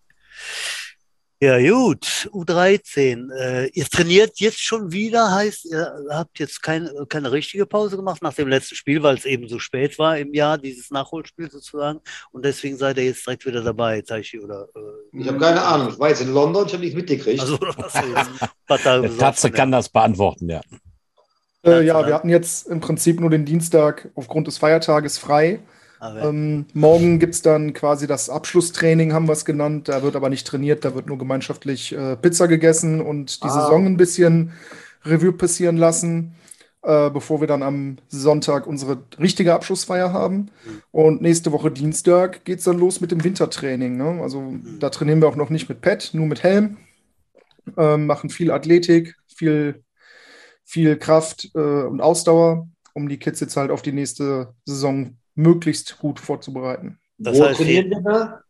[1.41, 3.31] Ja, gut, U13.
[3.33, 8.21] Äh, ihr trainiert jetzt schon wieder, heißt, ihr habt jetzt kein, keine richtige Pause gemacht
[8.21, 12.01] nach dem letzten Spiel, weil es eben so spät war im Jahr, dieses Nachholspiel sozusagen.
[12.31, 14.67] Und deswegen seid ihr jetzt direkt wieder dabei, Taichi, oder?
[14.75, 15.89] Äh, Ich habe keine Ahnung.
[15.89, 17.39] Ich war jetzt in London, ich habe nichts mitgekriegt.
[17.39, 18.41] also, was ist?
[18.41, 20.61] Ein paar Tage Der Tatze kann das beantworten, ja.
[21.65, 25.59] Äh, ja, wir hatten jetzt im Prinzip nur den Dienstag aufgrund des Feiertages frei.
[26.01, 29.89] Ähm, morgen gibt es dann quasi das Abschlusstraining, haben wir es genannt.
[29.89, 33.63] Da wird aber nicht trainiert, da wird nur gemeinschaftlich äh, Pizza gegessen und die Ah.
[33.63, 34.53] Saison ein bisschen
[35.03, 36.35] Revue passieren lassen,
[36.83, 40.51] äh, bevor wir dann am Sonntag unsere richtige Abschlussfeier haben.
[40.91, 43.97] Und nächste Woche Dienstag geht es dann los mit dem Wintertraining.
[43.97, 44.21] Ne?
[44.21, 46.77] Also da trainieren wir auch noch nicht mit Pad, nur mit Helm.
[47.77, 49.83] Ähm, machen viel Athletik, viel,
[50.63, 55.97] viel Kraft äh, und Ausdauer, um die Kids jetzt halt auf die nächste Saison möglichst
[55.97, 56.99] gut vorzubereiten.
[57.17, 58.41] das Wo heißt, trainieren wir da?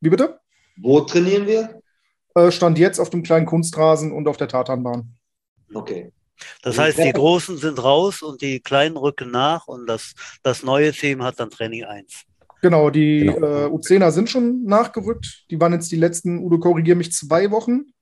[0.00, 0.40] Wie bitte?
[0.76, 1.80] Wo trainieren wir?
[2.34, 5.14] Äh, stand jetzt auf dem kleinen Kunstrasen und auf der Tatanbahn.
[5.72, 6.12] Okay.
[6.62, 10.92] das heißt, die Großen sind raus und die Kleinen rücken nach und das, das neue
[10.92, 12.24] Team hat dann Training 1.
[12.62, 13.66] Genau, die Genau.
[13.66, 15.44] Äh, U10er sind schon nachgerückt.
[15.50, 17.92] Die waren jetzt die letzten, Udo, korrigier mich, zwei Wochen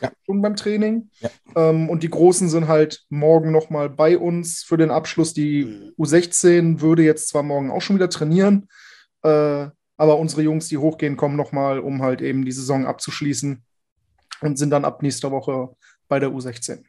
[0.00, 0.10] Ja.
[0.26, 1.10] schon beim Training.
[1.20, 1.30] Ja.
[1.54, 5.32] Ähm, und die Großen sind halt morgen nochmal bei uns für den Abschluss.
[5.32, 5.92] Die Mhm.
[6.04, 8.68] U16 würde jetzt zwar morgen auch schon wieder trainieren,
[9.22, 9.66] äh,
[9.96, 13.62] aber unsere Jungs, die hochgehen, kommen nochmal, um halt eben die Saison abzuschließen
[14.42, 15.70] und sind dann ab nächster Woche
[16.08, 16.84] bei der U16.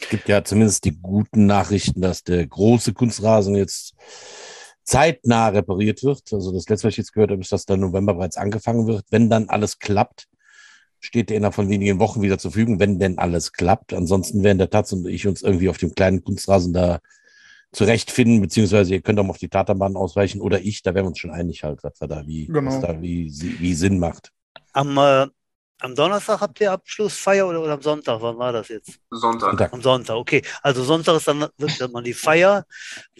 [0.00, 3.94] Es gibt ja zumindest die guten Nachrichten, dass der große Kunstrasen jetzt
[4.82, 6.32] zeitnah repariert wird.
[6.32, 9.04] Also das letzte, was ich jetzt gehört habe, ist, dass der November bereits angefangen wird.
[9.10, 10.26] Wenn dann alles klappt,
[11.04, 13.92] steht der innerhalb von wenigen Wochen wieder zur Verfügung, wenn denn alles klappt.
[13.92, 17.00] Ansonsten werden der Taz und ich uns irgendwie auf dem kleinen Kunstrasen da
[17.72, 21.08] zurechtfinden, beziehungsweise ihr könnt auch mal auf die Tatanbahn ausweichen oder ich, da werden wir
[21.08, 22.70] uns schon einig halt, was wir da wie, Genau.
[22.70, 24.32] was da wie, wie Sinn macht.
[24.72, 25.26] Am, äh,
[25.84, 28.20] am Donnerstag habt ihr Abschlussfeier oder, oder am Sonntag?
[28.22, 28.98] Wann war das jetzt?
[29.10, 29.50] Sonntag.
[29.50, 29.72] Sonntag.
[29.72, 30.42] Am Sonntag, okay.
[30.62, 32.64] Also Sonntag ist dann wirklich dann mal die Feier,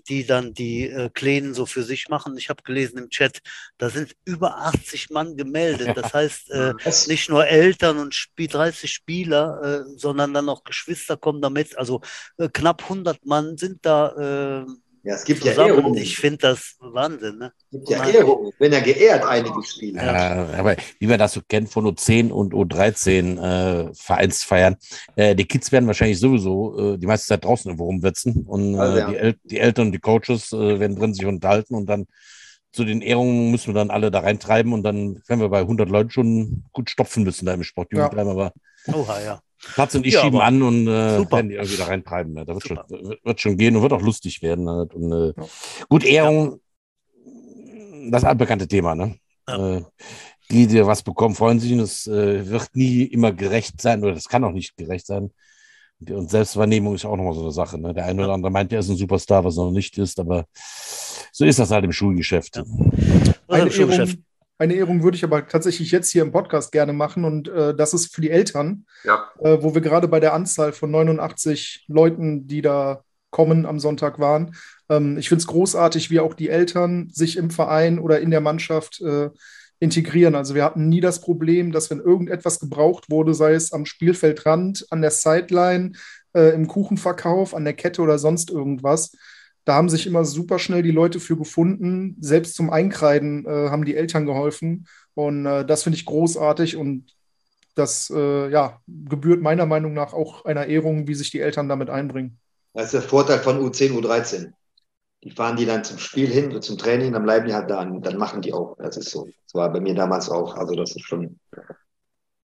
[0.09, 2.37] die dann die äh, Kleinen so für sich machen.
[2.39, 3.41] Ich habe gelesen im Chat,
[3.77, 5.95] da sind über 80 Mann gemeldet.
[5.95, 6.73] Das heißt, äh,
[7.07, 11.77] nicht nur Eltern und Spiel 30 Spieler, äh, sondern dann auch Geschwister kommen damit.
[11.77, 12.01] Also
[12.39, 14.67] äh, knapp 100 Mann sind da äh,
[15.05, 15.75] ja, es gibt ja zusammen.
[15.75, 15.95] Ehrungen.
[15.99, 17.37] Ich finde das Wahnsinn.
[17.39, 17.53] Ne?
[17.57, 18.53] Es gibt ja Ehrungen.
[18.59, 20.03] Wenn er geehrt, einige Spiele.
[20.03, 24.77] Ja, aber wie man das so kennt von U10 und U13 äh, Vereinsfeiern,
[25.17, 28.79] äh, die Kids werden wahrscheinlich sowieso äh, die meiste Zeit draußen irgendwo rumwitzen und äh,
[28.79, 29.11] Also, ja.
[29.11, 32.07] die, El die Eltern und die Coaches äh, werden drin sich unterhalten und dann
[32.73, 35.89] zu den Ehrungen müssen wir dann alle da reintreiben und dann werden wir bei 100
[35.89, 38.53] Leuten schon gut stopfen müssen da im Sportjugendheim, aber
[38.93, 39.41] Oha, ja.
[39.75, 42.35] Platz und ich Ja, schieben an und äh, werden die irgendwie da reintreiben.
[42.35, 42.45] Ne?
[42.45, 43.09] Da wird schon, Super.
[43.09, 44.69] wird- wird schon gehen und wird auch lustig werden.
[44.69, 44.95] Halt.
[44.95, 45.47] Und, äh, Ja.
[45.89, 46.61] Gut, Ehrung,
[48.11, 48.95] das altbekannte Thema.
[48.95, 49.17] Ne?
[49.49, 49.77] Ja.
[49.79, 49.83] Äh,
[50.51, 54.13] die, die was bekommen, freuen sich und es äh, wird nie immer gerecht sein oder
[54.15, 55.31] das kann auch nicht gerecht sein.
[56.07, 57.79] Und Selbstwahrnehmung ist auch nochmal so eine Sache.
[57.79, 57.95] Ne?
[57.95, 60.45] Der eine oder andere meint, er ist ein Superstar, was er noch nicht ist, aber
[61.33, 62.57] so ist das halt im Schulgeschäft.
[62.57, 62.65] Ja.
[63.49, 64.11] Also, Schulchef.
[64.11, 64.25] Ehrung,
[64.65, 67.95] eine Ehrung würde ich aber tatsächlich jetzt hier im Podcast gerne machen und äh, das
[67.95, 69.29] ist für die Eltern, Ja.
[69.41, 74.19] äh, wo wir gerade bei der Anzahl von 89 Leuten, die da kommen am Sonntag
[74.19, 74.55] waren.
[74.89, 78.41] Ähm, ich finde es großartig, wie auch die Eltern sich im Verein oder in der
[78.41, 79.31] Mannschaft äh,
[79.81, 80.35] integrieren.
[80.35, 84.87] Also wir hatten nie das Problem, dass wenn irgendetwas gebraucht wurde, sei es am Spielfeldrand,
[84.91, 85.93] an der Sideline,
[86.35, 89.13] äh, im Kuchenverkauf, an der Kette oder sonst irgendwas,
[89.65, 92.17] da haben sich immer super schnell die Leute für gefunden.
[92.21, 94.87] Selbst zum Einkreiden äh, haben die Eltern geholfen.
[95.15, 97.15] Und äh, das finde ich großartig und
[97.75, 101.91] das äh, ja, gebührt meiner Meinung nach auch einer Ehrung, wie sich die Eltern damit
[101.91, 102.41] einbringen.
[102.73, 104.53] Das ist der Vorteil von U10, U13.
[105.25, 107.81] Die fahren die dann zum Spiel hin, so zum Training, dann bleiben die halt da
[107.83, 108.77] und dann machen die auch.
[108.79, 109.27] Das ist so.
[109.47, 110.57] Das war bei mir damals auch.
[110.57, 111.39] Also das ist schon.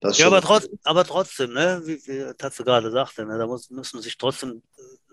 [0.01, 3.37] Das ist Ja, schon aber, trotz, aber trotzdem, ne, wie, wie Tatze gerade sagte, ne,
[3.37, 4.61] da muss, müssen sich trotzdem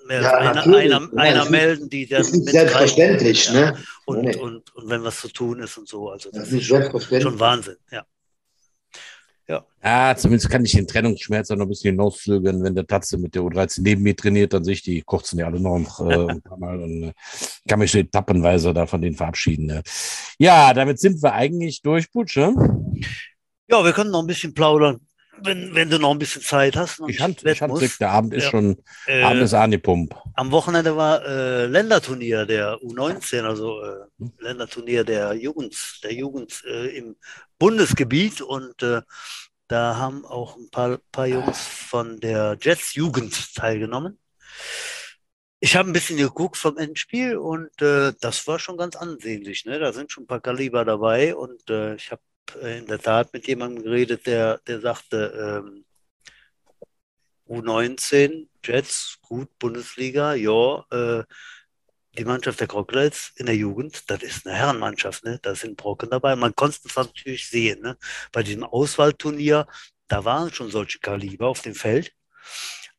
[0.06, 3.52] mehr Ja, einer, einer, Ja, einer das melden, die dann ist selbstverständlich, ja.
[3.72, 3.78] ne?
[4.04, 4.36] Und, Nee.
[4.36, 6.10] und, und wenn was zu tun ist und so.
[6.10, 7.22] Also Das das ist ist schon, selbstverständlich.
[7.32, 8.04] schon Wahnsinn, ja.
[9.84, 12.64] Ja, zumindest kann ich den Trennungsschmerz dann noch ein bisschen hinauszögern.
[12.64, 15.46] Wenn der Tatze mit der U13 neben mir trainiert, dann sehe ich die kurzen ja
[15.46, 17.12] alle noch äh, ein paar Mal und äh,
[17.68, 19.66] kann mich so etappenweise da von denen verabschieden.
[19.66, 19.82] Ne?
[20.40, 22.36] Ja, damit sind wir eigentlich durch, Butsch.
[22.36, 22.52] Ne?
[23.70, 24.98] Ja, wir können noch ein bisschen plaudern,
[25.42, 27.00] wenn, wenn du noch ein bisschen Zeit hast.
[27.00, 28.00] und Ich ich hand musst.
[28.00, 28.50] der Abend ist Ja.
[28.50, 28.76] schon,
[29.06, 30.14] Äh, Abend ist Anipump.
[30.34, 34.06] Am Wochenende war äh, Länderturnier der U19, also äh,
[34.38, 37.16] Länderturnier der Jugend, der Jugend äh, im
[37.58, 39.02] Bundesgebiet und äh,
[39.68, 44.18] da haben auch ein paar, paar Jungs von der Jets-Jugend teilgenommen.
[45.58, 49.64] Ich habe ein bisschen geguckt vom Endspiel und äh, das war schon ganz ansehnlich.
[49.64, 49.78] Ne?
[49.78, 52.22] Da sind schon ein paar Kaliber dabei und äh, ich habe
[52.54, 55.84] in der Tat mit jemandem geredet, der, der sagte, ähm,
[57.48, 61.24] U19, Jets, gut, Bundesliga, ja, äh,
[62.18, 65.38] die Mannschaft der Crocodiles in der Jugend, das ist eine Herrenmannschaft, ne?
[65.42, 66.34] Da sind Brocken dabei.
[66.34, 67.96] Man konnte es natürlich sehen, ne?
[68.32, 69.66] Bei diesem Auswahlturnier,
[70.08, 72.14] da waren schon solche Kaliber auf dem Feld.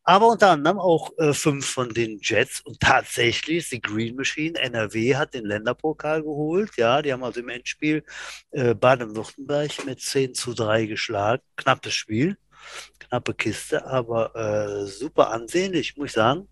[0.10, 5.18] Aber unter anderem auch äh, fünf von den Jets und tatsächlich die Green Machine NRW
[5.18, 6.72] hat den Länderpokal geholt.
[6.78, 8.06] Ja, die haben also im Endspiel
[8.52, 11.44] äh, Baden-Württemberg mit 10 zu 3 geschlagen.
[11.58, 12.38] Knappes Spiel,
[13.00, 16.48] knappe Kiste, aber äh, super ansehnlich, muss ich sagen.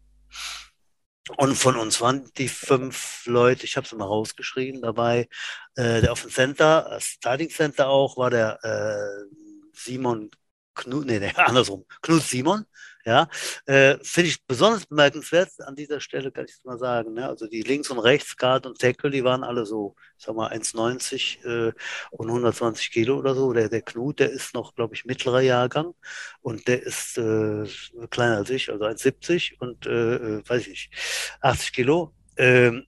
[1.37, 5.29] Und von uns waren die fünf Leute, ich habe es mal rausgeschrieben, dabei.
[5.75, 9.33] Äh, der dem Center, äh, Starting Center auch, war der äh,
[9.71, 10.29] Simon
[10.73, 12.65] Knut, nee, nee, andersrum, Knut Simon.
[13.07, 13.27] Ja,
[13.67, 17.13] äh, finde ich besonders bemerkenswert an dieser Stelle, kann ich es mal sagen.
[17.13, 17.27] Ne?
[17.29, 21.45] Also die Links- und Rechtsguard und Tackle, die waren alle so, ich sag mal, 1,90
[21.45, 21.73] äh,
[22.09, 23.53] und 120 Kilo oder so.
[23.53, 25.93] Der, der Knut, der ist noch, glaube ich, mittlerer Jahrgang
[26.41, 27.65] und der ist äh,
[28.09, 30.91] kleiner als ich, also 1,70 und äh, äh, weiß ich nicht,
[31.41, 32.11] 80 Kilo.
[32.37, 32.85] Ähm,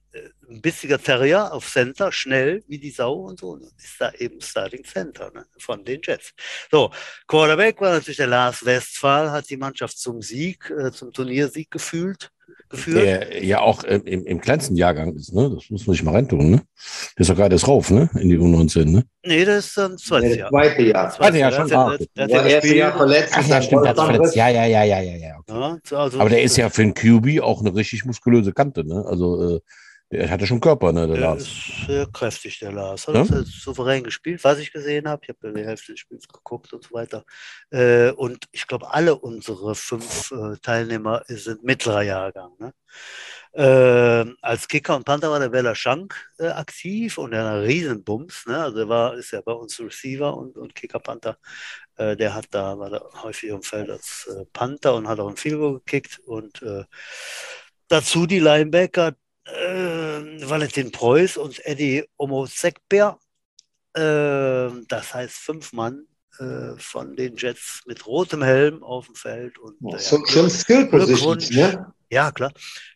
[0.48, 3.56] ein bissiger Terrier auf Center, schnell wie die Sau und so.
[3.56, 6.32] Ist da eben Starting Center ne, von den Jets.
[6.70, 6.90] So,
[7.26, 12.30] Quarterback war natürlich der Lars Westphal, hat die Mannschaft zum Sieg, äh, zum Turniersieg gefühlt,
[12.68, 13.04] geführt.
[13.04, 15.50] Der ja auch äh, im, im kleinsten Jahrgang ist, ne?
[15.54, 16.62] Das muss man sich mal reintun, ne?
[17.16, 18.10] Der ist doch gerade erst rauf, ne?
[18.14, 19.04] In die U19, ne?
[19.24, 20.50] Nee, das ist dann zweites Das Jahr.
[20.50, 21.10] zweite Jahr.
[21.10, 23.34] Zweite Jahr Der schon, hat ah, der hat das erste Jahr verletzt.
[23.36, 24.16] Ach ja, stimmt, hat's Kreuzbandriss.
[24.16, 24.36] verletzt.
[24.36, 25.38] Ja, ja, ja, ja, ja, ja.
[25.38, 25.52] Okay.
[25.60, 28.84] Ja, so, also Aber der ist ja für einen QB auch eine richtig muskulöse Kante,
[28.86, 29.04] ne?
[29.06, 29.60] Also äh,
[30.10, 31.42] Der hatte schon Körper, ne, der Der Lars.
[31.42, 33.06] ist sehr kräftig, der Lars.
[33.06, 33.20] Hat Ja?
[33.22, 35.20] auch sehr souverän gespielt, was ich gesehen habe.
[35.22, 37.24] Ich habe ja die Hälfte des Spiels geguckt und so weiter.
[37.70, 42.52] Äh, und ich glaube, alle unsere fünf äh, Teilnehmer sind mittlerer Jahrgang.
[42.58, 42.72] Ne?
[43.52, 47.64] Äh, als Kicker und Panther war der Bella Schank äh, aktiv und der hat einen
[47.66, 48.46] Riesenbums.
[48.46, 48.58] Ne?
[48.62, 51.36] Also er war, ist ja bei uns Receiver und, und Kicker Panther.
[51.96, 55.28] Äh, der hat da, war da häufig im Feld als äh, Panther und hat auch
[55.28, 56.18] ein Field gekickt.
[56.20, 56.64] Und
[57.88, 59.12] dazu die Linebacker
[60.48, 63.18] Valentin Preuß und Eddie Omosekber.
[63.94, 66.06] Äh, das heißt fünf Mann
[66.38, 69.58] äh, von den Jets mit rotem Helm auf dem Feld.
[69.58, 71.50] Und, äh, Schon, Skill Positions, Glückwunsch.
[71.50, 71.92] ne?
[72.10, 72.52] ja, klar.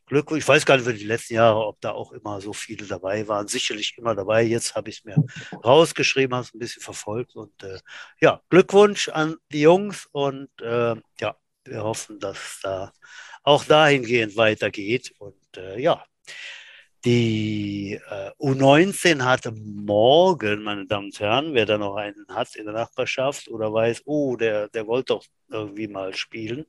[0.06, 0.42] Glückwunsch.
[0.42, 3.26] Ich weiß gar nicht für die letzten Jahre, ob da auch immer so viele dabei
[3.26, 3.48] waren.
[3.48, 4.42] Sicherlich immer dabei.
[4.42, 5.16] Jetzt habe ich es mir
[5.64, 7.34] rausgeschrieben, habe es ein bisschen verfolgt.
[7.34, 7.78] Und äh,
[8.20, 10.06] ja, Glückwunsch an die Jungs.
[10.12, 12.92] Und äh, ja, wir hoffen, dass da
[13.42, 15.12] auch dahingehend weitergeht.
[15.18, 16.04] Und äh, ja,
[17.04, 22.64] die äh, U19 hatte morgen, meine Damen und Herren, wer da noch einen hat in
[22.66, 26.66] der Nachbarschaft oder weiß, oh, der, der wollte doch irgendwie mal spielen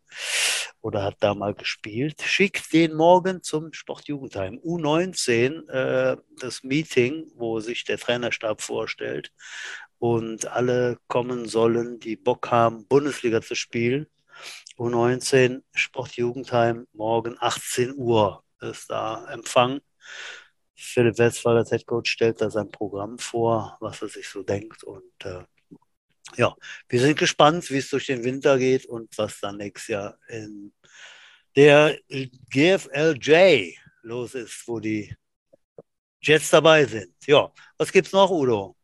[0.81, 4.59] oder hat da mal gespielt, schickt den morgen zum Sportjugendheim.
[4.59, 9.31] U19, äh, das Meeting, wo sich der Trainerstab vorstellt
[9.99, 14.07] und alle kommen sollen, die Bock haben, Bundesliga zu spielen.
[14.77, 19.79] U19 Sportjugendheim, morgen 18 Uhr ist da Empfang.
[20.75, 24.83] Philipp Westphal als Headcoach stellt da sein Programm vor, was er sich so denkt.
[24.83, 25.43] Und äh,
[26.35, 26.55] ja,
[26.89, 30.73] wir sind gespannt, wie es durch den Winter geht und was dann nächstes Jahr in
[31.55, 31.97] der
[32.49, 35.15] GFLJ los ist, wo die
[36.21, 37.13] Jets dabei sind.
[37.27, 38.75] Ja, was gibt's noch, Udo?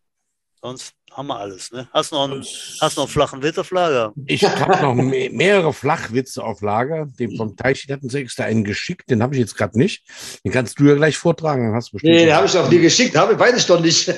[0.61, 1.87] Sonst haben wir alles, ne?
[1.93, 2.43] Hast noch einen,
[2.81, 4.11] hast noch einen flachen Witz auf Lager?
[4.25, 7.05] Ich habe noch me mehrere Flachwitze auf Lager.
[7.05, 10.03] Den vom Teich hatten sie extra einen geschickt, den habe ich jetzt gerade nicht.
[10.43, 11.63] Den kannst du ja gleich vortragen.
[11.65, 13.65] Dann hast du bestimmt Nee, den habe ich auf dir geschickt, habe ich, weiß ich
[13.65, 14.09] doch nicht.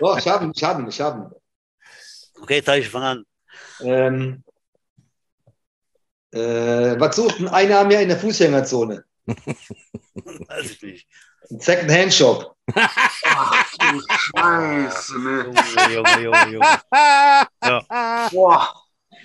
[0.00, 1.30] doch, ich habe ihn, ich habe ihn, ich habe ihn.
[2.40, 3.24] Okay, Teich, fang an.
[3.80, 4.42] Ähm,
[6.30, 9.04] äh, was sucht ein Einnahmer in der Fußgängerzone?
[9.26, 11.08] Weiß ich nicht.
[11.50, 12.54] Ein Second-Hand-Shop.
[12.74, 15.52] Ach du Scheiße, ne.
[15.94, 16.78] Junge, Junge, Junge, Junge.
[18.32, 18.74] Boah.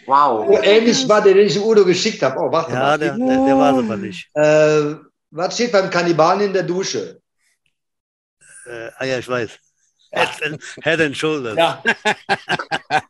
[0.05, 0.47] Wow.
[0.47, 2.38] So ähnlich war der, den ich dem Udo geschickt habe.
[2.39, 2.97] Oh, warte Ja, mal.
[2.99, 4.30] der, der, der war es aber nicht.
[4.36, 4.95] Äh,
[5.32, 7.20] was steht beim Kannibalen in der Dusche?
[8.66, 9.51] Äh, ah ja, ich weiß.
[10.11, 11.57] Head and, Head and Shoulders.
[11.57, 11.84] Ja.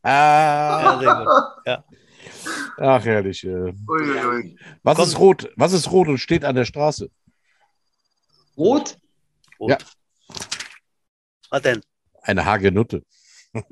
[0.06, 1.28] Ja, sehr gut.
[2.80, 3.44] Ach, herrlich.
[3.44, 3.74] äh.
[3.88, 4.58] Uiuiui.
[4.84, 5.06] Was Komm.
[5.06, 5.50] ist rot?
[5.58, 7.10] Was ist rot und steht an der Straße?
[8.58, 8.98] Rot?
[9.60, 9.78] Ja.
[11.50, 11.82] Was denn?
[12.22, 13.04] Eine Hagenutte.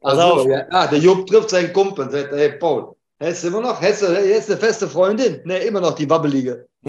[0.00, 0.46] Pass Also, auf.
[0.46, 0.66] ja.
[0.70, 4.02] Ah, der Jupp trifft seinen Kumpel und sagt, hey Paul, hast du immer noch, hast
[4.02, 5.40] du jetzt eine feste Freundin?
[5.44, 6.68] Ne, immer noch die Wabbelige.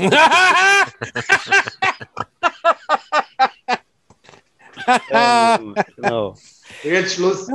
[5.11, 6.35] Ja, gut, genau.
[6.83, 7.47] Jetzt Schluss.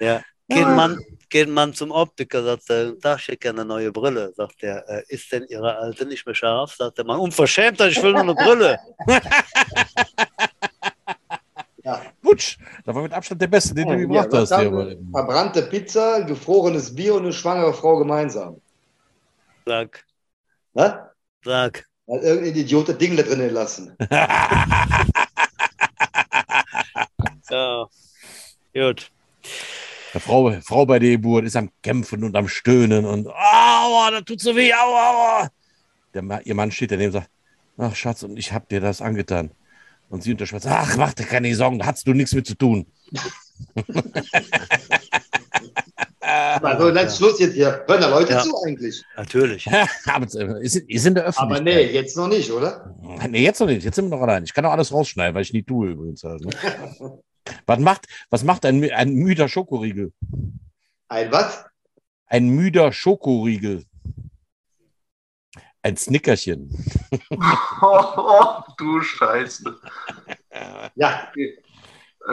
[0.00, 0.22] Ja.
[0.48, 0.98] Geht ein Mann,
[1.30, 4.32] geht ein Mann zum Optiker, sagt er, da schickt er eine neue Brille.
[4.36, 6.74] Sagt er, äh, ist denn Ihre alte nicht mehr scharf?
[6.74, 8.78] Sagt der Mann, unverschämt, ich will nur eine Brille.
[12.20, 14.70] Butsch, das war mit Abstand der beste, den du Ja, gebracht was hast.
[15.12, 18.60] Verbrannte Pizza, gefrorenes Bier und eine schwangere Frau gemeinsam.
[19.64, 20.04] Sag,
[20.74, 21.10] Ne?
[21.44, 21.86] sag.
[22.10, 23.96] Hat irgendein Idiot das Ding da drinnen lassen.
[27.50, 27.88] Ja.
[28.74, 29.10] Gut.
[30.12, 34.24] Eine Frau, Frau bei der Geburt ist am Kämpfen und am Stöhnen und aua, das
[34.24, 35.10] tut so weh, aua,
[35.42, 35.48] aua.
[36.14, 37.30] Der, ihr Mann steht daneben und sagt,
[37.76, 39.50] ach Schatz, und ich hab dir das angetan.
[40.08, 42.86] Und sie unterschwatzt, ach, mach dir keine Sorgen, da hast du nichts mit zu tun.
[46.20, 47.84] Also, dann Schluss jetzt hier.
[47.86, 48.40] Hören da Leute Ja.
[48.42, 49.02] zu eigentlich?
[49.16, 49.66] Natürlich.
[50.06, 51.64] Aber es ist, ist in der Aber Öffentlichkeit.
[51.64, 52.94] nee, jetzt noch nicht, oder?
[53.28, 53.84] Nee, jetzt noch nicht.
[53.84, 54.44] Jetzt sind wir noch allein.
[54.44, 56.22] Ich kann auch alles rausschneiden, weil ich nie tue übrigens.
[56.24, 56.50] Halt, ne?
[57.66, 60.12] was macht, was macht ein, ein müder Schokoriegel?
[61.08, 61.64] Ein was?
[62.26, 63.84] Ein müder Schokoriegel.
[65.82, 66.70] Ein Snickerchen.
[67.30, 67.36] Oh,
[68.16, 69.80] oh, du Scheiße.
[70.96, 71.54] Ja, Äh,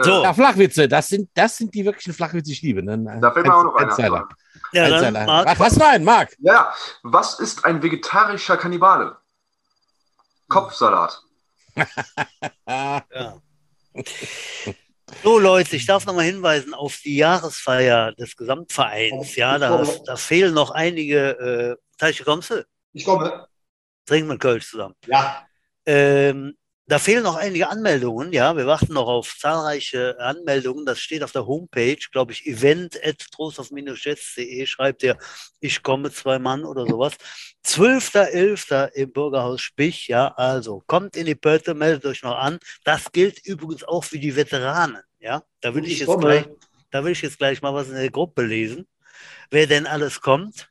[0.02, 0.22] So.
[0.24, 2.82] Ja, Flachwitze, das sind, das sind die wirklichen Flachwitze, die ich liebe.
[2.82, 3.18] Ne?
[3.20, 4.28] Da fällt mir auch noch einer Zeiler.
[4.72, 5.26] Ja, Ein dann, Zeiler.
[5.26, 6.36] Marc, Ach, was nein, Marc?
[6.40, 9.16] Ja, was ist ein vegetarischer Kannibale?
[10.48, 11.22] Kopfsalat.
[12.68, 13.40] Ja.
[15.22, 19.36] So, Leute, ich darf nochmal hinweisen auf die Jahresfeier des Gesamtvereins.
[19.36, 21.78] Ja, da, da fehlen noch einige.
[21.78, 22.66] Äh, Teiche, kommst du?
[22.92, 23.46] ich komme.
[24.04, 24.94] Trinken wir Kölsch zusammen.
[25.06, 25.46] Ja,
[25.84, 26.56] Ähm,
[26.88, 28.56] Da fehlen noch einige Anmeldungen, ja.
[28.56, 30.86] Wir warten noch auf zahlreiche Anmeldungen.
[30.86, 35.18] Das steht auf der Homepage, glaube ich, event.trostorf-jets.de, schreibt ihr,
[35.58, 37.14] ich komme, zwei Mann oder sowas.
[37.66, 38.92] 12.11.
[38.92, 40.28] im Bürgerhaus Spich, ja.
[40.36, 42.60] Also kommt in die Pötte, meldet euch noch an.
[42.84, 45.42] Das gilt übrigens auch für die Veteranen, ja.
[45.60, 46.20] Da will ich Ich jetzt komme.
[46.20, 46.44] gleich,
[46.92, 48.86] da will ich jetzt gleich mal was in der Gruppe lesen,
[49.50, 50.70] wer denn alles kommt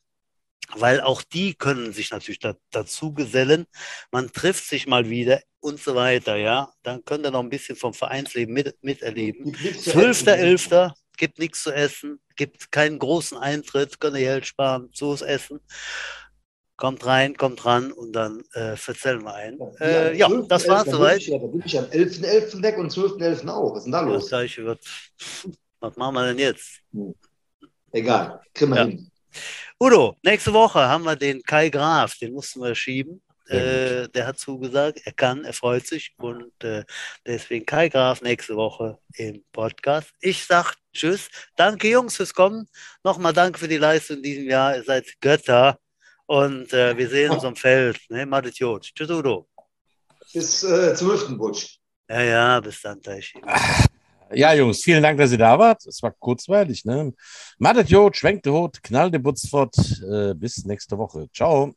[0.75, 3.65] weil auch die können sich natürlich da, dazu gesellen.
[4.11, 6.71] Man trifft sich mal wieder und so weiter, ja.
[6.83, 9.51] Dann könnt ihr noch ein bisschen vom Vereinsleben mit, miterleben.
[9.51, 10.27] Gibt nichts zu essen.
[10.27, 10.93] 12.11.
[11.17, 15.59] gibt nichts zu essen, gibt keinen großen Eintritt, könnt ihr Geld sparen, so's Essen.
[16.77, 19.57] Kommt rein, kommt ran und dann äh, verzählen wir ein.
[19.79, 20.91] Äh, ja, das war's 12.11.
[20.91, 21.27] soweit.
[21.31, 22.61] Da bin ich am 11.11.
[22.61, 23.47] weg und 12.11.
[23.47, 23.71] auch.
[23.71, 24.27] Was ist denn da Das los?
[24.27, 24.79] gleiche wird.
[25.79, 26.81] Was machen wir denn jetzt?
[27.93, 28.85] Egal, kriegen wir Ja.
[28.87, 29.09] hin.
[29.85, 33.21] Udo, nächste Woche haben wir den Kai Graf, den mussten wir schieben.
[33.47, 36.83] Äh, der hat zugesagt, er kann, er freut sich und äh,
[37.23, 40.09] deswegen Kai Graf nächste Woche im Podcast.
[40.21, 41.29] Ich sag Tschüss.
[41.55, 42.67] Danke Jungs fürs Kommen.
[43.03, 44.75] Nochmal danke für die Leistung in diesem Jahr.
[44.75, 45.77] Ihr seid Götter
[46.25, 47.99] und äh, wir sehen uns am Feld.
[48.09, 48.27] Ne?
[48.55, 48.89] Jod.
[48.95, 49.47] Tschüss Udo.
[50.33, 51.77] Bis äh, zum Hüftenbutsch.
[52.09, 53.39] Ja, ja, bis dann, Teichi.
[54.33, 55.85] Ja, Jungs, vielen Dank, dass ihr da wart.
[55.85, 57.13] Es war kurzweilig, ne?
[57.57, 59.75] Madet Jod, schwenkt Hut, knallt die Butz fort.
[60.09, 61.27] Äh, bis nächste Woche.
[61.33, 61.73] Ciao.